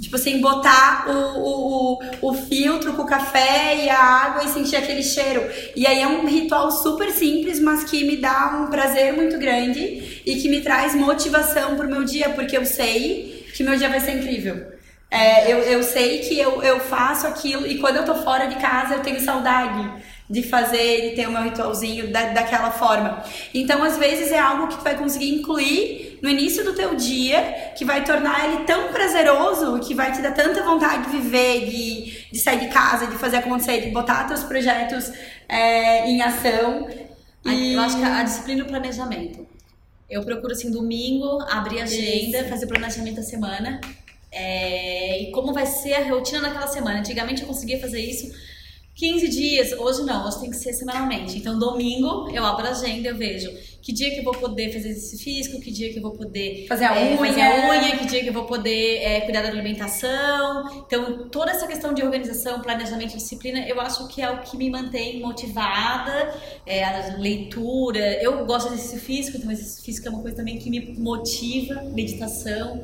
[0.00, 4.74] Tipo assim, botar o, o, o, filtro com o café e a água e sentir
[4.74, 5.48] aquele cheiro.
[5.76, 10.22] E aí é um ritual super simples, mas que me dá um prazer muito grande
[10.26, 14.00] e que me traz motivação pro meu dia, porque eu sei que meu dia vai
[14.00, 14.72] ser incrível.
[15.08, 18.56] É, eu, eu sei que eu, eu faço aquilo e quando eu tô fora de
[18.56, 19.88] casa eu tenho saudade
[20.30, 23.22] de fazer, de ter o meu ritualzinho da, daquela forma.
[23.52, 27.72] Então, às vezes, é algo que tu vai conseguir incluir no início do teu dia,
[27.76, 32.30] que vai tornar ele tão prazeroso, que vai te dar tanta vontade de viver, de,
[32.32, 35.10] de sair de casa, de fazer acontecer, de botar teus projetos
[35.48, 36.88] é, em ação.
[37.44, 39.46] E- Eu acho que a, disciplina e o planejamento.
[40.08, 43.80] Eu procuro, assim, domingo, abrir a agenda, fazer o planejamento da semana.
[44.32, 47.00] é, e como vai ser a rotina naquela semana.
[47.00, 48.30] Antigamente eu conseguia fazer isso
[49.00, 51.38] 15 dias, hoje não, hoje tem que ser semanalmente.
[51.38, 54.90] Então, domingo eu abro a agenda, eu vejo que dia que eu vou poder fazer
[54.90, 57.16] exercício físico, que dia que eu vou poder Fazer a é, unha.
[57.16, 60.84] fazer a unha, que dia que eu vou poder é, cuidar da alimentação.
[60.86, 64.68] Então, toda essa questão de organização, planejamento, disciplina, eu acho que é o que me
[64.68, 66.34] mantém motivada,
[66.66, 68.22] é, a leitura.
[68.22, 71.82] Eu gosto de exercício físico, então exercício físico é uma coisa também que me motiva,
[71.84, 72.82] meditação.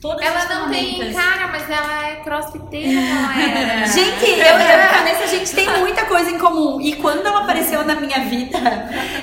[0.00, 5.24] Todas ela não tem cara mas ela é crossfiteira galera Gente, eu, e a Vanessa,
[5.24, 6.80] a gente tem muita coisa em comum.
[6.80, 8.58] E quando ela apareceu na minha vida,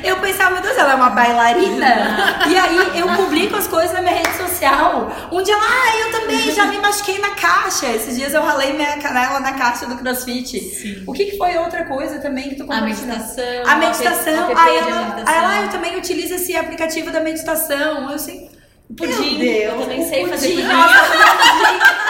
[0.04, 2.46] eu pensava, meu Deus, ela é uma bailarina.
[2.48, 5.12] E aí eu publico as coisas na minha rede social.
[5.32, 7.86] Um dia ela, ah, eu também já me machuquei na caixa.
[7.88, 11.04] Esses dias eu ralei minha canela na caixa do crossfit.
[11.08, 13.08] O que, que foi outra coisa também que tu A compartilhou?
[13.08, 13.44] meditação.
[13.68, 15.26] A meditação, o app aí de ela, meditação.
[15.28, 18.10] aí ela, "Ah, eu também utilizo esse aplicativo da meditação.
[18.10, 18.50] Eu assim,
[18.96, 20.62] Pudim, eu também sei o fazer pudim.
[20.62, 20.76] Pudim.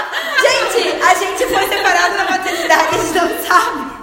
[0.45, 3.95] Gente, a gente foi separado na maternidade, a gente não sabe.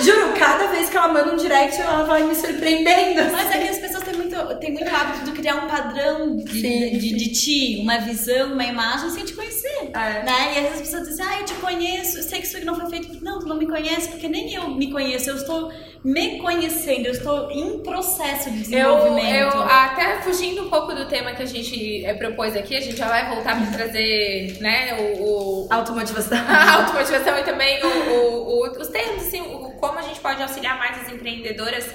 [0.00, 3.30] Juro, cada vez que ela manda um direct, ela vai me surpreendendo.
[3.30, 4.58] Mas é que as pessoas têm muito.
[4.60, 8.64] tem muito hábito de criar um padrão de, Sim, de, de ti, uma visão, uma
[8.64, 9.90] imagem sem te conhecer.
[9.94, 10.22] É.
[10.24, 10.54] Né?
[10.54, 12.66] E às vezes as pessoas dizem, ah, eu te conheço, eu sei que isso aqui
[12.66, 13.24] não foi feito.
[13.24, 15.70] Não, tu não me conhece, porque nem eu me conheço, eu estou
[16.04, 18.62] me conhecendo, eu estou em processo de Eu,
[18.96, 19.56] desenvolvimento.
[19.56, 22.96] eu, até fugindo um pouco do tema que a gente eh, propôs aqui, a gente
[22.96, 26.38] já vai voltar para trazer, né, o, o Automotivação.
[26.48, 29.40] a automotivação e também o, o- o- os termos, assim,
[29.80, 31.86] como a gente pode auxiliar mais as empreendedoras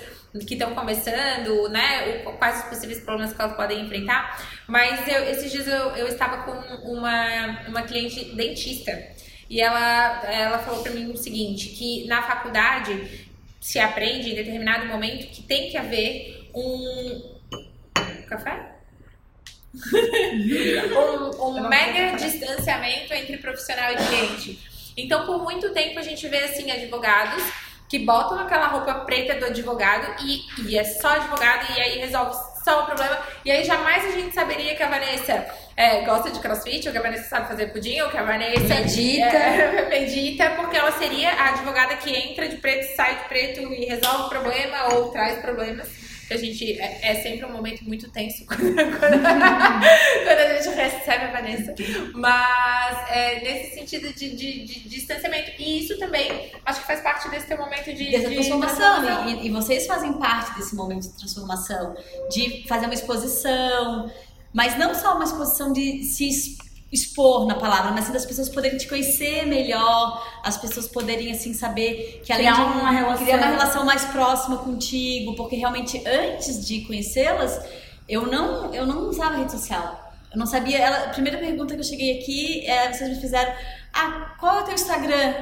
[0.46, 2.24] que estão começando, né?
[2.26, 4.46] o- quais os possíveis problemas que elas podem enfrentar.
[4.68, 6.52] Mas eu- esses dias eu, eu estava com
[6.92, 8.92] uma, uma cliente dentista
[9.50, 13.28] e ela, ela falou para mim o seguinte, que na faculdade
[13.62, 17.38] se aprende em determinado momento que tem que haver um
[18.28, 18.74] café?
[19.78, 24.60] um, um mega distanciamento entre profissional e cliente.
[24.98, 27.44] Então, por muito tempo, a gente vê assim advogados
[27.88, 32.36] que botam aquela roupa preta do advogado e, e é só advogado e aí resolve
[32.64, 33.18] só o problema.
[33.46, 35.46] E aí jamais a gente saberia que a Vanessa
[35.76, 38.76] é, gosta de crossfit, ou que a Vanessa sabe fazer pudim, ou que a Vanessa
[38.76, 39.26] Medita.
[39.26, 43.86] é, medita, porque ela seria a advogada que entra de preto, sai de preto e
[43.86, 46.07] resolve o problema ou traz problemas.
[46.28, 50.76] Que a gente é, é sempre um momento muito tenso quando, quando, quando a gente
[50.76, 51.74] recebe a Vanessa.
[52.14, 55.52] Mas é, nesse sentido de, de- de distanciamento.
[55.58, 59.02] E isso também acho que faz parte desse teu momento de, dessa de transformação.
[59.04, 59.42] transformação.
[59.44, 61.96] E, e vocês fazem parte desse momento de transformação,
[62.30, 64.12] de fazer uma exposição,
[64.54, 66.58] mas não só uma exposição de se es-
[66.92, 71.54] expor na palavra, mas sim das pessoas poderem te conhecer melhor, as pessoas poderem assim
[71.54, 73.26] saber que além Criar de uma relação.
[73.26, 77.60] criar uma relação mais próxima contigo, porque realmente antes de conhecê-las,
[78.08, 80.06] eu não eu não usava rede social.
[80.32, 83.54] Eu não sabia, ela, a primeira pergunta que eu cheguei aqui, é, vocês me fizeram,
[83.94, 85.34] ah, qual é o teu Instagram?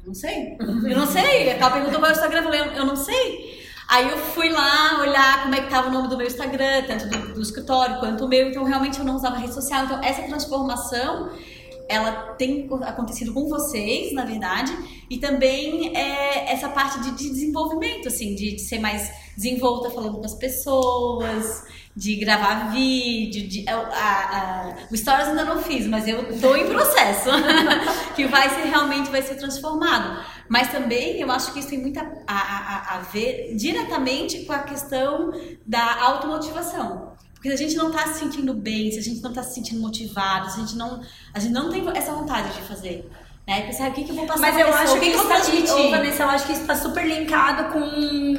[0.00, 0.56] Eu não sei.
[0.58, 1.48] Eu não sei.
[1.50, 3.60] Ela perguntou qual é o Instagram, eu falei, eu, eu não sei.
[3.88, 7.08] Aí eu fui lá olhar como é que tava o nome do meu Instagram, tanto
[7.08, 9.84] do, do escritório quanto o meu, então realmente eu não usava rede social.
[9.84, 11.30] Então essa transformação,
[11.88, 14.72] ela tem acontecido com vocês, na verdade,
[15.08, 20.18] e também é, essa parte de, de desenvolvimento, assim, de, de ser mais desenvolta falando
[20.18, 21.64] com as pessoas,
[21.96, 26.66] de gravar vídeo, de, a, a- o Stories ainda não fiz, mas eu tô em
[26.66, 27.28] processo,
[28.14, 30.24] que vai ser realmente vai ser transformado.
[30.48, 34.60] Mas também eu acho que isso tem muito a, a, a- ver diretamente com a
[34.60, 35.32] questão
[35.66, 37.10] da automotivação.
[37.34, 39.54] Porque se a gente não tá se sentindo bem, se a gente não tá se
[39.54, 41.00] sentindo motivado, se a gente não,
[41.34, 43.10] a gente não tem essa vontade de fazer.
[43.48, 43.62] Né?
[43.62, 45.22] Pensar o que, que eu vou passar Mas eu pessoa, acho que, que, que eu
[45.64, 48.34] isso tá, Vanessa, eu acho que isso tá super linkado com,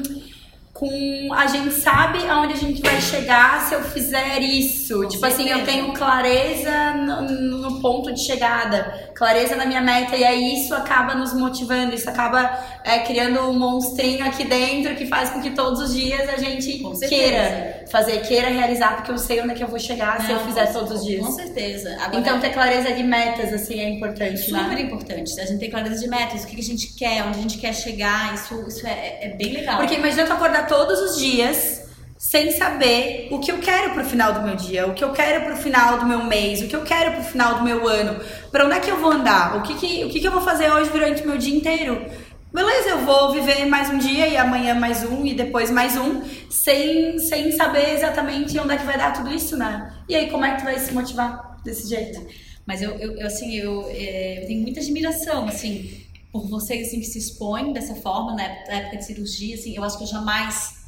[0.81, 4.99] com a gente sabe aonde a gente vai chegar se eu fizer isso.
[5.03, 5.71] Com tipo assim, eu certeza.
[5.77, 7.21] tenho clareza no,
[7.59, 12.09] no ponto de chegada, clareza na minha meta, e aí isso acaba nos motivando, isso
[12.09, 16.37] acaba é, criando um monstrinho aqui dentro que faz com que todos os dias a
[16.37, 17.07] gente certeza.
[17.07, 20.37] queira fazer, queira realizar, porque eu sei onde é que eu vou chegar se eu
[20.37, 21.23] Não, fizer todos os dias.
[21.23, 21.95] Com certeza.
[22.01, 24.81] Agora, Então ter clareza de metas, assim, é importante, super né?
[24.81, 25.39] importante.
[25.39, 27.59] A gente ter clareza de metas, o que, que a gente quer, onde a gente
[27.59, 29.77] quer chegar, isso, isso é, é bem legal.
[29.77, 31.81] Porque imagina tu acordar todos os dias
[32.17, 35.43] sem saber o que eu quero pro final do meu dia, o que eu quero
[35.43, 38.65] pro final do meu mês, o que eu quero pro final do meu ano, pra
[38.65, 40.71] onde é que eu vou andar, o que que, o que, que eu vou fazer
[40.71, 42.05] hoje durante o meu dia inteiro.
[42.53, 46.21] Beleza, eu vou viver mais um dia e amanhã mais um e depois mais um,
[46.49, 49.93] sem, sem saber exatamente onde é que vai dar tudo isso, né?
[50.07, 52.25] E aí, como é que tu vai se motivar desse jeito?
[52.65, 56.01] Mas eu, eu, eu, assim, eu, é, eu tenho muita admiração, assim,
[56.31, 59.75] por vocês, assim, que se expõem dessa forma, na época, na época de cirurgia, assim,
[59.75, 60.81] eu acho que eu jamais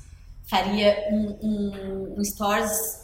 [0.44, 3.04] faria um, um, um stories,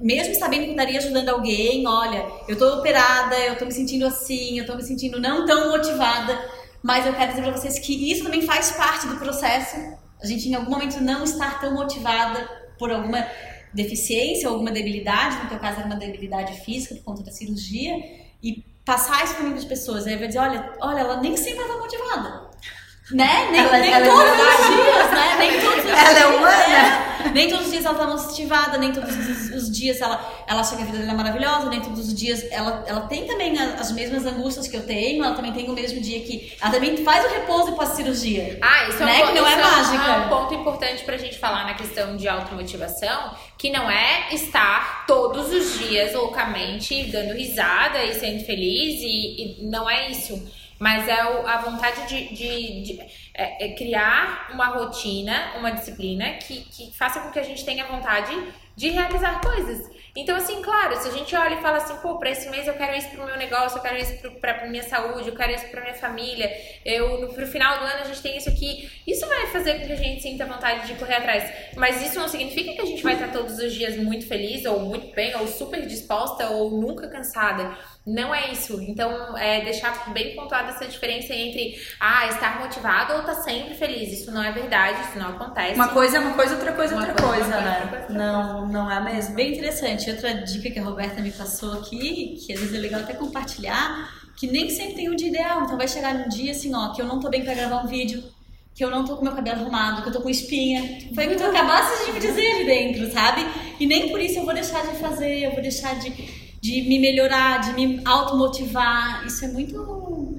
[0.00, 4.58] mesmo sabendo que estaria ajudando alguém, olha, eu tô operada, eu tô me sentindo assim,
[4.58, 6.38] eu tô me sentindo não tão motivada,
[6.82, 9.76] mas eu quero dizer pra vocês que isso também faz parte do processo,
[10.22, 13.26] a gente em algum momento não estar tão motivada por alguma
[13.72, 17.94] deficiência, alguma debilidade, no teu caso era uma debilidade física por conta da cirurgia,
[18.42, 21.78] e passar isso para muitas pessoas, aí vai dizer, olha, olha, ela nem sempre estava
[21.78, 22.49] motivada.
[23.12, 23.48] Né?
[23.50, 24.74] Nem, Ela- nem ela é todos os verdade.
[24.74, 25.36] dias, né?
[25.38, 26.26] Nem todos os Ela é dias.
[26.36, 26.68] humana.
[26.68, 27.06] né?
[27.34, 30.74] Nem todos os dias ela tá motivada, nem todos os, os dias ela, ela acha
[30.74, 33.74] que a vida dela é maravilhosa, nem todos os dias ela, ela tem também a-
[33.74, 36.52] as mesmas angústias que eu tenho, ela também tem o mesmo dia que.
[36.60, 38.58] Ela também faz o repouso pós-cirurgia.
[38.62, 39.26] Ah, isso é um, Né?
[39.26, 39.60] Que não é isso
[39.92, 40.12] mágica.
[40.18, 45.52] um ponto importante pra gente falar na questão de automotivação, que não é estar todos
[45.52, 50.42] os dias loucamente dando risada e sendo feliz, e, e não é isso.
[50.80, 53.00] Mas é o- a vontade de, de- de-
[53.34, 57.84] é- é criar uma rotina, uma disciplina que, que faça com que a gente tenha
[57.86, 58.32] vontade
[58.76, 59.90] de realizar coisas.
[60.16, 62.74] Então, assim, claro, se a gente olha e fala assim, pô, pra esse mês eu
[62.74, 65.68] quero isso pro meu negócio, eu quero isso pro, pra minha saúde, eu quero isso
[65.68, 66.50] pra minha família,
[66.84, 69.92] eu, pro final do ano a gente tem isso aqui, isso vai fazer com que
[69.92, 71.52] a gente sinta vontade de correr atrás.
[71.76, 74.80] Mas isso não significa que a gente vai estar todos os dias muito feliz, ou
[74.80, 77.76] muito bem, ou super disposta, ou nunca cansada.
[78.06, 78.80] Não é isso.
[78.80, 83.74] Então, é deixar bem pontuada essa diferença entre ah, estar motivado ou estar tá sempre
[83.74, 84.20] feliz.
[84.20, 85.74] Isso não é verdade, isso não acontece.
[85.74, 87.70] Uma coisa é uma coisa, outra coisa é outra Uma coisa, coisa é né?
[87.70, 89.34] coisa, outra coisa é Não, não é a mesma.
[89.34, 90.10] Bem interessante.
[90.10, 94.10] Outra dica que a Roberta me passou aqui, que às vezes é legal até compartilhar,
[94.36, 95.62] que nem sempre tem um dia ideal.
[95.64, 97.86] Então vai chegar num dia assim, ó, que eu não tô bem pra gravar um
[97.86, 98.24] vídeo,
[98.74, 100.82] que eu não tô com meu cabelo arrumado, que eu tô com espinha.
[101.14, 103.44] Foi o que tu acabaste de me dizer ali dentro, sabe?
[103.78, 106.10] E nem por isso eu vou deixar de fazer, eu vou deixar de,
[106.60, 109.24] de me melhorar, de me automotivar.
[109.26, 109.74] Isso é muito.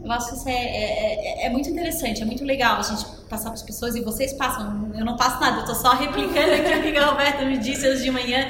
[0.04, 3.06] Eu acho que isso é, é, é- é muito interessante, é muito legal a gente
[3.30, 4.92] passar para as pessoas e vocês passam.
[4.98, 7.88] Eu não passo nada, eu tô só replicando aqui o que a Roberta me disse
[7.88, 8.48] hoje de manhã.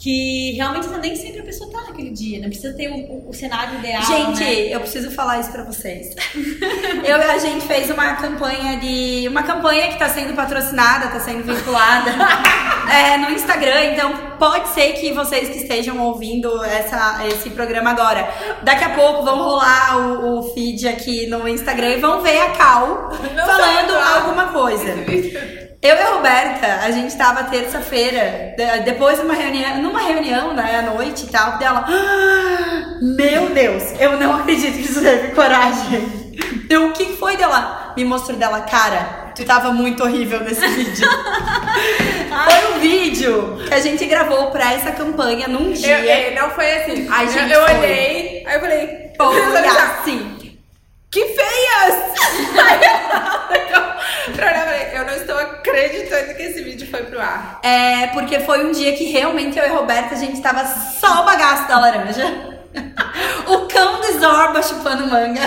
[0.00, 3.78] Que realmente nem sempre a pessoa tá naquele dia, não precisa ter o, o- cenário
[3.78, 4.02] ideal.
[4.02, 4.74] Gente, né?
[4.74, 6.14] eu preciso falar isso pra vocês.
[7.04, 9.28] eu, a gente fez uma campanha de.
[9.28, 12.12] Uma campanha que tá sendo patrocinada, tá sendo vinculada
[12.90, 13.92] é, no Instagram.
[13.92, 18.26] Então, pode ser que vocês que estejam ouvindo essa, esse programa agora,
[18.62, 22.50] daqui a pouco vão rolar o, o feed aqui no Instagram e vão ver a
[22.52, 24.94] Cal Não falando alguma coisa.
[25.82, 30.52] Eu e a Roberta, a gente tava terça-feira, de- depois de uma reunião, numa reunião,
[30.52, 35.28] né, à noite e tal, dela, "Ah, meu Deus, eu não acredito que isso teve
[35.28, 36.20] coragem.
[36.68, 37.94] Eu, o que foi dela?
[37.96, 41.08] Me mostrou dela, cara, tu tava muito horrível nesse vídeo.
[42.28, 45.96] foi um vídeo que a gente gravou pra essa campanha num Eu, dia.
[45.96, 47.08] é, não foi assim.
[47.10, 47.78] A Eu- gente eu, foi.
[47.78, 50.36] olhei, aí eu falei, Foi "Olha já, assim.
[51.10, 51.94] Que feias!
[55.00, 57.60] Eu, não estou acreditando que esse vídeo foi pro ar.
[57.62, 61.22] É, porque foi um dia que realmente eu e a Roberta, a gente tava só
[61.22, 62.24] o bagaço da laranja.
[63.48, 65.40] o cão de Zorba chupando manga.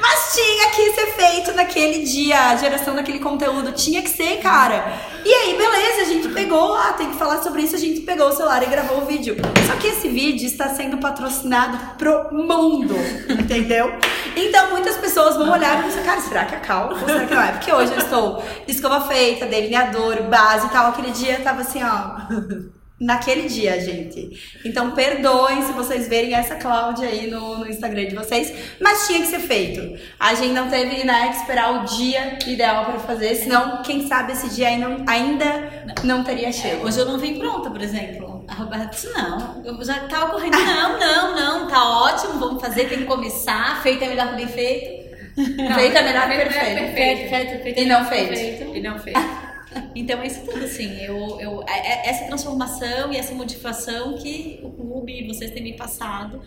[0.00, 3.72] Mas tinha que ser feito naquele dia, a geração daquele conteúdo.
[3.72, 4.92] Tinha que ser, cara.
[5.24, 8.28] E aí, beleza, a gente pegou, ah, tem que falar sobre isso, a gente pegou
[8.28, 9.36] o celular e gravou o vídeo.
[9.66, 12.94] Só que esse vídeo está sendo patrocinado pro mundo,
[13.28, 13.92] entendeu?
[14.40, 16.90] Então muitas pessoas vão olhar e pensar, cara, será que é cal?
[16.90, 17.52] Ou será que não é?
[17.52, 20.88] Porque hoje eu estou escova feita, delineador, base e tal.
[20.88, 22.70] Aquele dia tava assim, ó.
[23.00, 24.38] Naquele dia, gente.
[24.62, 29.20] Então, perdoem se vocês verem essa Cláudia aí no, no Instagram de vocês, mas tinha
[29.20, 29.98] que ser feito.
[30.18, 34.32] A gente não teve né, que esperar o dia ideal para fazer, senão, quem sabe
[34.32, 36.86] esse dia ainda, ainda não teria chego.
[36.86, 38.29] Hoje eu não vim pronta, por exemplo.
[38.50, 42.88] A Roberta disse, não, eu já tava correndo, não, não, não, tá ótimo, vamos fazer,
[42.88, 45.00] tem que começar, feito é melhor que bem feito.
[45.36, 46.92] Feito é melhor que feito é perfeito.
[46.92, 47.30] perfeito.
[47.30, 48.76] feito, feito E é não melhor que feito.
[48.76, 49.16] E não fez.
[49.94, 54.70] Então é isso tudo, assim, eu, eu, é- essa transformação e essa motivação que o
[54.70, 56.42] clube e vocês têm me passado.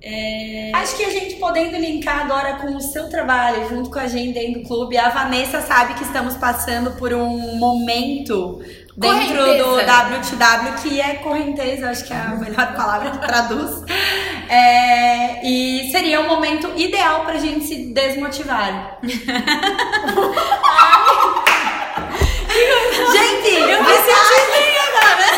[0.00, 0.70] É...
[0.74, 4.34] Acho que a gente podendo linkar agora com o seu trabalho, junto com a gente
[4.34, 8.62] dentro do clube, a Vanessa sabe que estamos passando por um momento
[8.98, 10.36] dentro do Correnteza.
[10.36, 13.82] WTW que é correnteza, acho que é a melhor palavra que traduz.
[14.48, 18.98] É, e seria um momento ideal pra gente se desmotivar.
[23.12, 25.28] gente, eu me senti bem agora.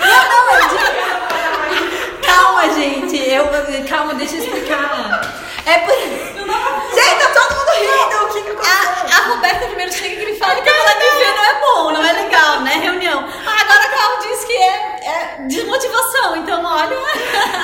[0.00, 3.16] Não, não, eu digo- Calma, gente.
[3.28, 3.44] Eu,
[3.88, 5.20] calma, deixa eu explicar.
[5.66, 5.94] É por.
[5.94, 8.24] Gente, tá todo mundo rindo.
[8.24, 9.16] O que que aconteceu?
[9.16, 11.92] A, a Roberta primeiro chega e me fala que ela me vê não é bom,
[11.92, 12.74] não é legal, né?
[12.82, 13.24] Reunião.
[13.46, 16.96] Ah, agora a Carol diz que é, é desmotivação, então olha.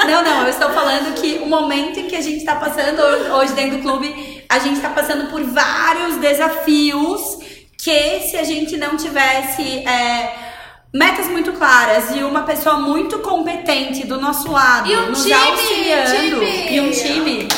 [0.06, 3.00] Não, não, eu estou falando que o momento em que a gente tá passando
[3.34, 7.20] hoje dentro do clube, a gente tá passando por vários desafios
[7.76, 9.62] que se a gente não tivesse.
[9.86, 10.32] é,
[10.92, 15.34] Metas muito claras e uma pessoa muito competente do nosso lado, E um nos time,
[15.34, 16.70] auxiliando time.
[16.70, 17.48] e um time,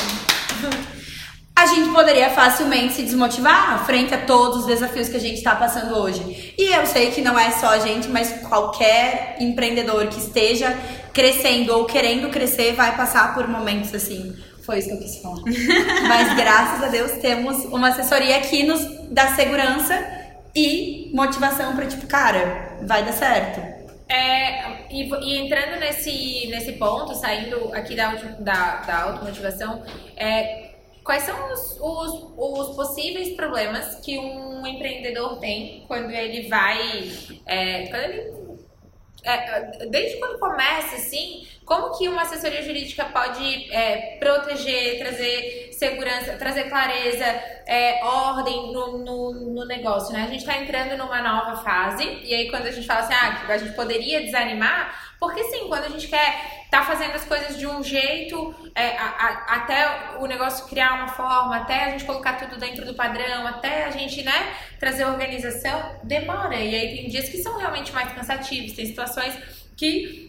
[1.54, 5.54] a gente poderia facilmente se desmotivar frente a todos os desafios que a gente está
[5.54, 6.54] passando hoje.
[6.56, 10.74] E eu sei que não é só a gente, mas qualquer empreendedor que esteja
[11.16, 14.36] crescendo ou querendo crescer vai passar por momentos assim.
[14.66, 15.40] Foi isso que eu quis falar.
[16.06, 19.94] mas graças a Deus temos uma assessoria que nos dá segurança
[20.54, 23.60] e motivação para tipo, cara, vai dar certo.
[24.08, 29.82] É, e, e entrando nesse, nesse ponto, saindo aqui da, da, da automotivação,
[30.18, 37.10] é, quais são os, os, os possíveis problemas que um empreendedor tem quando ele vai.
[37.46, 38.45] é, quando ele
[39.26, 46.36] é, desde quando começa, assim, como que uma assessoria jurídica pode é, proteger, trazer segurança,
[46.38, 47.24] trazer clareza,
[47.66, 50.22] é, ordem no, no, no, negócio, né?
[50.22, 53.46] A gente está entrando numa nova fase e aí quando a gente fala assim, ah,
[53.48, 57.58] a gente poderia desanimar, porque sim, quando a gente quer estar tá fazendo as coisas
[57.58, 62.04] de um jeito, é, a, a, até o negócio criar uma forma, até a gente
[62.04, 66.56] colocar tudo dentro do padrão, até a gente, né, trazer organização, demora.
[66.56, 69.34] E aí tem dias que são realmente mais cansativos, tem situações
[69.76, 70.26] que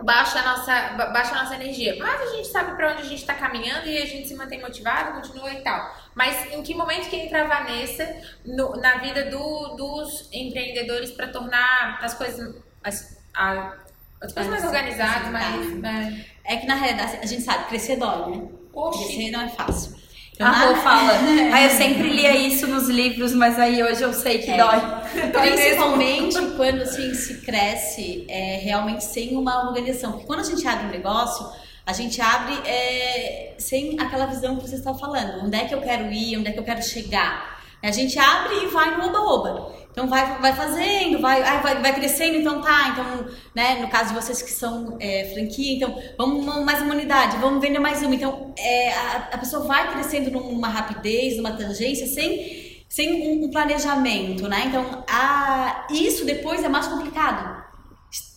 [0.00, 1.96] baixa a nossa, baixa a nossa energia.
[1.98, 4.60] Mas a gente sabe para onde a gente está caminhando e a gente se mantém
[4.60, 5.94] motivado, continua e tal.
[6.14, 11.28] Mas em que momento que entra a Vanessa no, na vida do, dos empreendedores para
[11.28, 13.76] tornar as coisas as, a,
[14.22, 15.78] as coisas mais organizadas, mais.
[15.80, 16.24] Né?
[16.44, 18.42] É que na realidade a gente sabe, crescer dói, né?
[18.72, 19.04] Oxi.
[19.04, 20.00] Crescer não é fácil.
[20.34, 21.12] Então, a Rô fala,
[21.52, 24.56] aí eu sempre lia isso nos livros, mas aí hoje eu sei que é.
[24.56, 24.80] dói.
[25.32, 30.12] Principalmente quando assim, se cresce é, realmente sem uma organização.
[30.12, 31.46] Porque quando a gente abre um negócio,
[31.84, 35.44] a gente abre é, sem aquela visão que você está falando.
[35.44, 37.51] Onde é que eu quero ir, onde é que eu quero chegar.
[37.82, 39.82] A gente abre e vai no oba-oba.
[39.92, 44.14] Então vai, vai fazendo, vai, vai, vai crescendo, então tá, então, né, no caso de
[44.14, 48.14] vocês que são é, franquia, então vamos mais uma unidade, vamos vender mais uma.
[48.14, 53.50] Então é, a, a pessoa vai crescendo numa rapidez, numa tangência, sem, sem um, um
[53.50, 54.64] planejamento, né?
[54.66, 57.62] Então a, isso depois é mais complicado.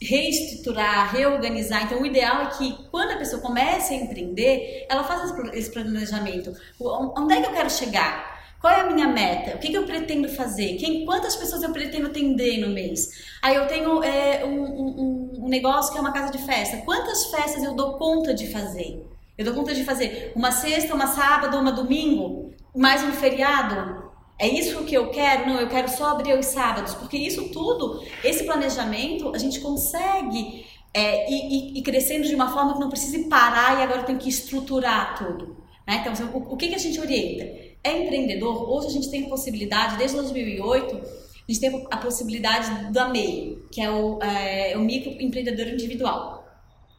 [0.01, 1.83] Reestruturar, reorganizar.
[1.83, 6.53] Então, o ideal é que quando a pessoa comece a empreender, ela faça esse planejamento.
[6.79, 8.34] Onde é que eu quero chegar?
[8.59, 9.55] Qual é a minha meta?
[9.55, 10.75] O que, que eu pretendo fazer?
[10.77, 13.09] Quem, quantas pessoas eu pretendo atender no mês?
[13.41, 16.77] Aí eu tenho é, um, um, um negócio que é uma casa de festa.
[16.77, 19.05] Quantas festas eu dou conta de fazer?
[19.37, 24.05] Eu dou conta de fazer uma sexta, uma sábado, uma domingo, mais um feriado?
[24.39, 25.47] É isso que eu quero?
[25.47, 30.65] Não, eu quero só abrir os sábados, porque isso tudo, esse planejamento, a gente consegue
[30.93, 34.29] é, ir, ir, crescendo de uma forma que não precise parar e agora tem que
[34.29, 35.57] estruturar tudo.
[35.85, 36.01] Né?
[36.01, 37.64] Então, o, o que, que a gente orienta?
[37.85, 42.91] É empreendedor, hoje a gente tem a possibilidade, desde 2008, a gente tem a possibilidade
[42.91, 46.43] da MEI, que é o, é, o microempreendedor individual.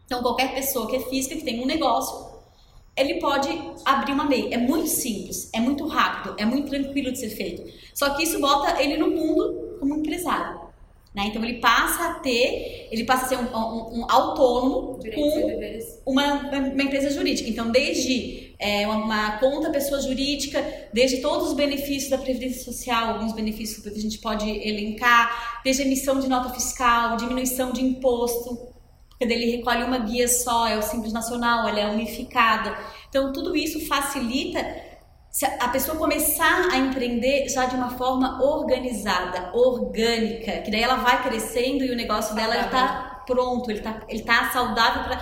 [0.04, 2.36] Então, qualquer pessoa que é física, que tem um negócio,
[2.96, 3.48] ele pode
[3.84, 4.54] abrir uma MEI.
[4.54, 7.64] É muito simples, é muito rápido, é muito tranquilo de ser feito.
[7.92, 10.65] Só que isso bota ele no mundo como empresário.
[11.16, 11.28] Né?
[11.28, 16.50] Então, ele passa a ter, ele passa a ser um, um, um autônomo com uma,
[16.50, 17.48] uma empresa jurídica.
[17.48, 20.62] Então, desde é, uma conta pessoa jurídica,
[20.92, 25.84] desde todos os benefícios da Previdência Social, alguns benefícios que a gente pode elencar, desde
[25.84, 28.68] emissão de nota fiscal, diminuição de imposto,
[29.08, 32.76] porque ele recolhe uma guia só, é o Simples Nacional, ela é unificada.
[33.08, 34.60] Então, tudo isso facilita
[35.36, 40.96] se a pessoa começar a empreender já de uma forma organizada, orgânica, que daí ela
[40.96, 45.20] vai crescendo e o negócio dela está pronto, ele está ele tá saudável para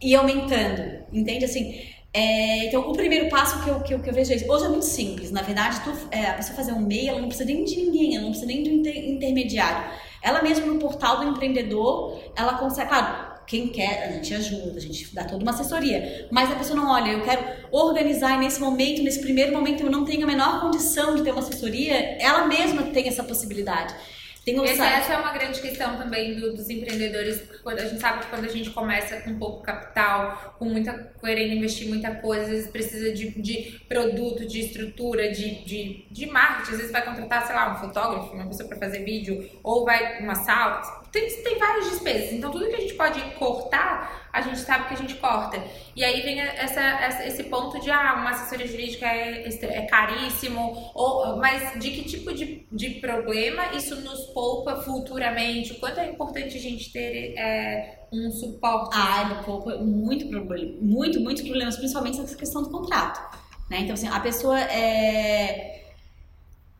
[0.00, 1.46] ir aumentando, entende?
[1.46, 1.82] Assim,
[2.14, 4.48] é, então, o primeiro passo que eu, que eu, que eu vejo é isso.
[4.48, 5.32] Hoje é muito simples.
[5.32, 8.14] Na verdade, tu, é, a pessoa fazer um MEI, ela não precisa nem de ninguém,
[8.14, 9.90] ela não precisa nem de um inter, intermediário.
[10.22, 14.80] Ela mesma no portal do empreendedor, ela consegue, claro, quem quer, a gente ajuda, a
[14.80, 16.28] gente dá toda uma assessoria.
[16.30, 19.90] Mas a pessoa não olha, eu quero organizar e nesse momento, nesse primeiro momento, eu
[19.90, 23.94] não tenho a menor condição de ter uma assessoria, ela mesma tem essa possibilidade.
[24.46, 28.20] Tem essa, essa é uma grande questão também do, dos empreendedores, quando a gente sabe
[28.20, 32.50] que quando a gente começa com pouco capital, com muita querendo investir muita coisa, às
[32.50, 37.44] vezes precisa de, de produto, de estrutura, de, de, de marketing, às vezes vai contratar,
[37.44, 41.58] sei lá, um fotógrafo, uma pessoa para fazer vídeo, ou vai uma sala, tem, tem
[41.58, 42.32] várias despesas.
[42.32, 45.64] Então tudo que a gente pode cortar a gente sabe que a gente corta.
[45.94, 50.90] E aí vem essa, essa, esse ponto de, ah, uma assessoria jurídica é, é caríssimo,
[50.94, 55.72] ou, mas de que tipo de, de problema isso nos poupa futuramente?
[55.72, 58.94] O quanto é importante a gente ter é, um suporte?
[58.94, 63.18] Ah, ele poupa muito problema, muito, muitos problemas, principalmente nessa questão do contrato.
[63.70, 63.80] Né?
[63.80, 65.85] Então, assim, a pessoa é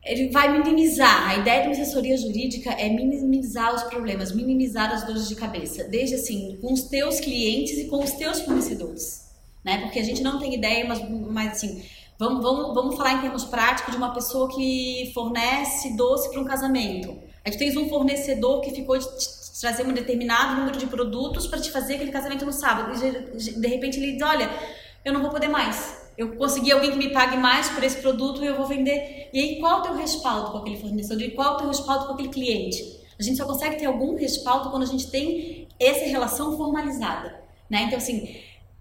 [0.07, 1.29] ele vai minimizar.
[1.29, 5.83] A ideia de uma assessoria jurídica é minimizar os problemas, minimizar as dores de cabeça,
[5.83, 9.27] desde assim, com os teus clientes e com os teus fornecedores,
[9.63, 9.79] né?
[9.81, 10.99] Porque a gente não tem ideia, mas,
[11.29, 11.83] mas assim,
[12.17, 16.45] vamos, vamos, vamos falar em termos práticos de uma pessoa que fornece doce para um
[16.45, 17.17] casamento.
[17.45, 19.05] Aí tu tens um fornecedor que ficou de
[19.59, 22.93] trazer um determinado número de produtos para te fazer aquele casamento no sábado.
[22.93, 24.49] E de repente ele diz, olha,
[25.03, 28.43] eu não vou poder mais eu consegui alguém que me pague mais por esse produto
[28.43, 29.29] e eu vou vender.
[29.31, 31.67] E aí, qual é o teu respaldo com aquele fornecedor e qual é o teu
[31.67, 32.97] respaldo com aquele cliente?
[33.19, 37.39] A gente só consegue ter algum respaldo quando a gente tem essa relação formalizada,
[37.69, 37.83] né?
[37.83, 38.35] Então, assim,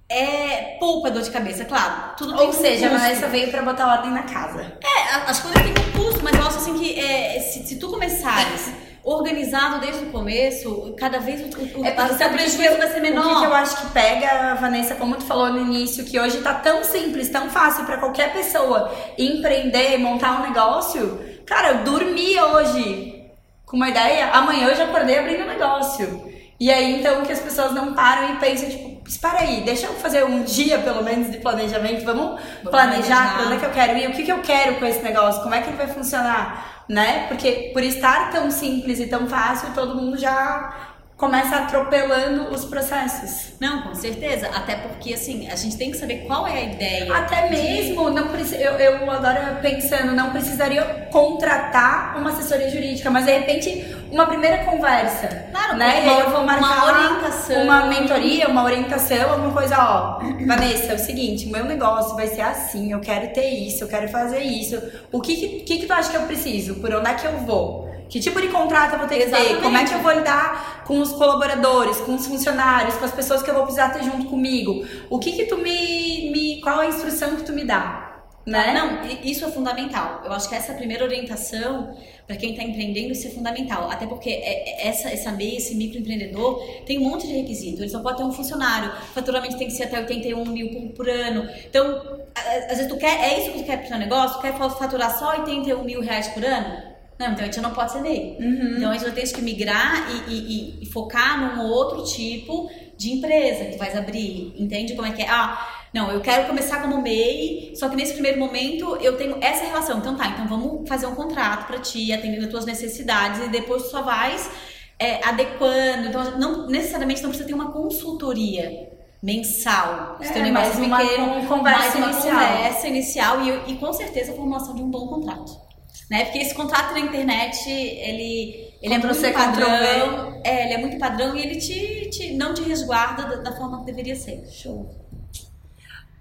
[0.09, 2.15] é poupa dor de cabeça, claro.
[2.17, 4.79] Tudo Ou seja, um a Vanessa veio para botar ordem na casa.
[4.83, 7.89] É, as coisas têm um custo, mas eu acho assim que é, se, se tu
[7.89, 8.73] começares
[9.09, 13.03] organizado desde o começo, cada vez o, o, É porque o prejuízo vai ser O
[13.03, 13.45] que, menor.
[13.45, 17.29] eu acho que pega, Vanessa, como tu falou no início, que hoje tá tão simples,
[17.31, 21.21] tão fácil pra qualquer pessoa empreender, montar um negócio.
[21.47, 23.25] Cara, eu dormi hoje
[23.65, 26.27] com uma ideia, amanhã eu já acordei abrindo um negócio.
[26.59, 29.95] E aí, então, que as pessoas não param e pensam, tipo, espera aí, deixa eu
[29.95, 32.41] fazer um dia, pelo menos, de planejamento, vamos,
[32.71, 33.35] planejar planejar.
[33.35, 35.43] pra onde é que eu quero ir, o que, que eu quero com esse negócio,
[35.43, 37.27] como é que ele vai funcionar, né?
[37.29, 43.55] Porque por estar tão simples e tão fácil, todo mundo já começa atropelando os processos.
[43.59, 44.49] Não, com certeza.
[44.49, 47.17] Até porque, assim, a gente tem que saber qual é a ideia.
[47.17, 53.33] Até mesmo, não eu, eu agora pensando, não precisaria contratar uma assessoria jurídica, mas de
[53.33, 55.47] repente uma primeira conversa.
[55.51, 56.01] Claro, né?
[56.01, 57.63] E uma- aí eu vou marcar uma orientação.
[57.63, 60.19] uma mentoria, uma orientação, alguma coisa, ó.
[60.47, 63.89] Vanessa, é o seguinte, o meu negócio vai ser assim, eu quero ter isso, eu
[63.89, 64.81] quero fazer isso.
[65.11, 66.75] O que que, que, que tu acha que eu preciso?
[66.77, 67.86] Por onde é que eu vou?
[68.09, 69.29] Que tipo de contrato eu vou ter que ter?
[69.29, 69.63] Exatamente.
[69.63, 73.43] Como é que eu vou lidar com os colaboradores, com os funcionários, com as pessoas
[73.43, 74.87] que eu vou precisar ter junto comigo?
[75.11, 78.05] O que que tu me, me qual a instrução que tu me dá?
[78.47, 78.73] Né?
[78.73, 80.23] Não, i- isso é fundamental.
[80.25, 81.97] Eu acho que essa primeira orientação
[82.29, 83.91] para quem está empreendendo isso é fundamental.
[83.91, 87.83] Até porque é- é- essa, essa MEI, esse microempreendedor, tem um monte de requisito.
[87.83, 88.89] Ele só pode ter um funcionário.
[88.89, 91.49] O faturamento tem que ser até 81 mil por, por ano.
[91.69, 92.01] Então,
[92.37, 94.37] às vezes tu quer, é isso que tu quer pro teu negócio?
[94.37, 96.95] Tu quer fa- faturar só 81 mil reais por ano?
[97.19, 98.37] Não, então a gente não pode ser MEI.
[98.77, 103.13] Então a gente vai ter que migrar e, e- e- focar num outro tipo de
[103.13, 104.55] empresa que tu vais abrir.
[104.59, 105.29] Entende como é que é?
[105.29, 109.65] Ah, não, eu quero começar como MEI, só que nesse primeiro momento eu tenho essa
[109.65, 109.99] relação.
[109.99, 113.85] Então tá, então vamos fazer um contrato pra ti, atendendo as tuas necessidades, e depois
[113.85, 114.51] tu só vais
[114.99, 116.09] é, adequando.
[116.09, 118.91] Então, não necessariamente não precisa ter uma consultoria
[119.23, 120.19] mensal.
[120.23, 122.37] Se É, negócio mais uma conversa mais uma inicial.
[122.39, 125.66] conversa inicial e, e com certeza a formulação de um bom contrato.
[126.11, 126.25] Né?
[126.25, 130.41] Porque esse contrato na internet, ele, ele é muito padrão.
[130.45, 133.81] É, ele é muito padrão e ele te, te- não te resguarda da, da forma
[133.81, 134.45] que deveria ser.
[134.53, 134.89] Show.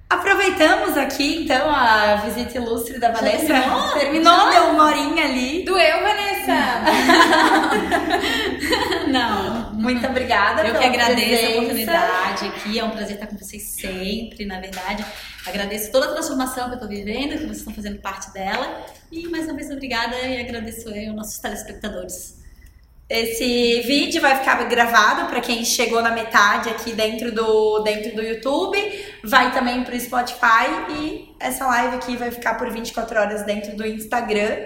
[0.08, 3.48] Aproveitamos aqui, então, a visita ilustre da Vanessa.
[3.48, 3.92] terminou?
[3.94, 4.50] Terminou, Já?
[4.52, 5.64] deu uma horinha ali.
[5.66, 6.56] Doeu, Vanessa?
[9.10, 9.74] Não.
[9.74, 11.46] Muito obrigada Eu que agradeço presença.
[11.48, 15.06] a oportunidade aqui, é um prazer estar com vocês sempre, na verdade.
[15.46, 18.86] Agradeço toda a transformação que eu estou vivendo, que vocês estão fazendo parte dela.
[19.12, 22.44] E mais uma vez, obrigada e agradeço aí aos nossos telespectadores.
[23.08, 28.22] Esse vídeo vai ficar gravado para quem chegou na metade aqui dentro do, dentro do
[28.24, 28.78] YouTube.
[29.24, 33.86] Vai também pro Spotify e essa live aqui vai ficar por 24 horas dentro do
[33.86, 34.58] Instagram.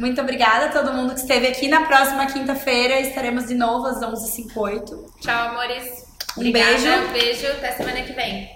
[0.00, 1.68] Muito obrigada a todo mundo que esteve aqui.
[1.68, 5.20] Na próxima quinta-feira estaremos de novo às 11h58.
[5.20, 5.84] Tchau, amores.
[6.36, 7.12] Um Obrigada, beijo.
[7.12, 7.46] Beijo.
[7.52, 8.54] Até semana que vem.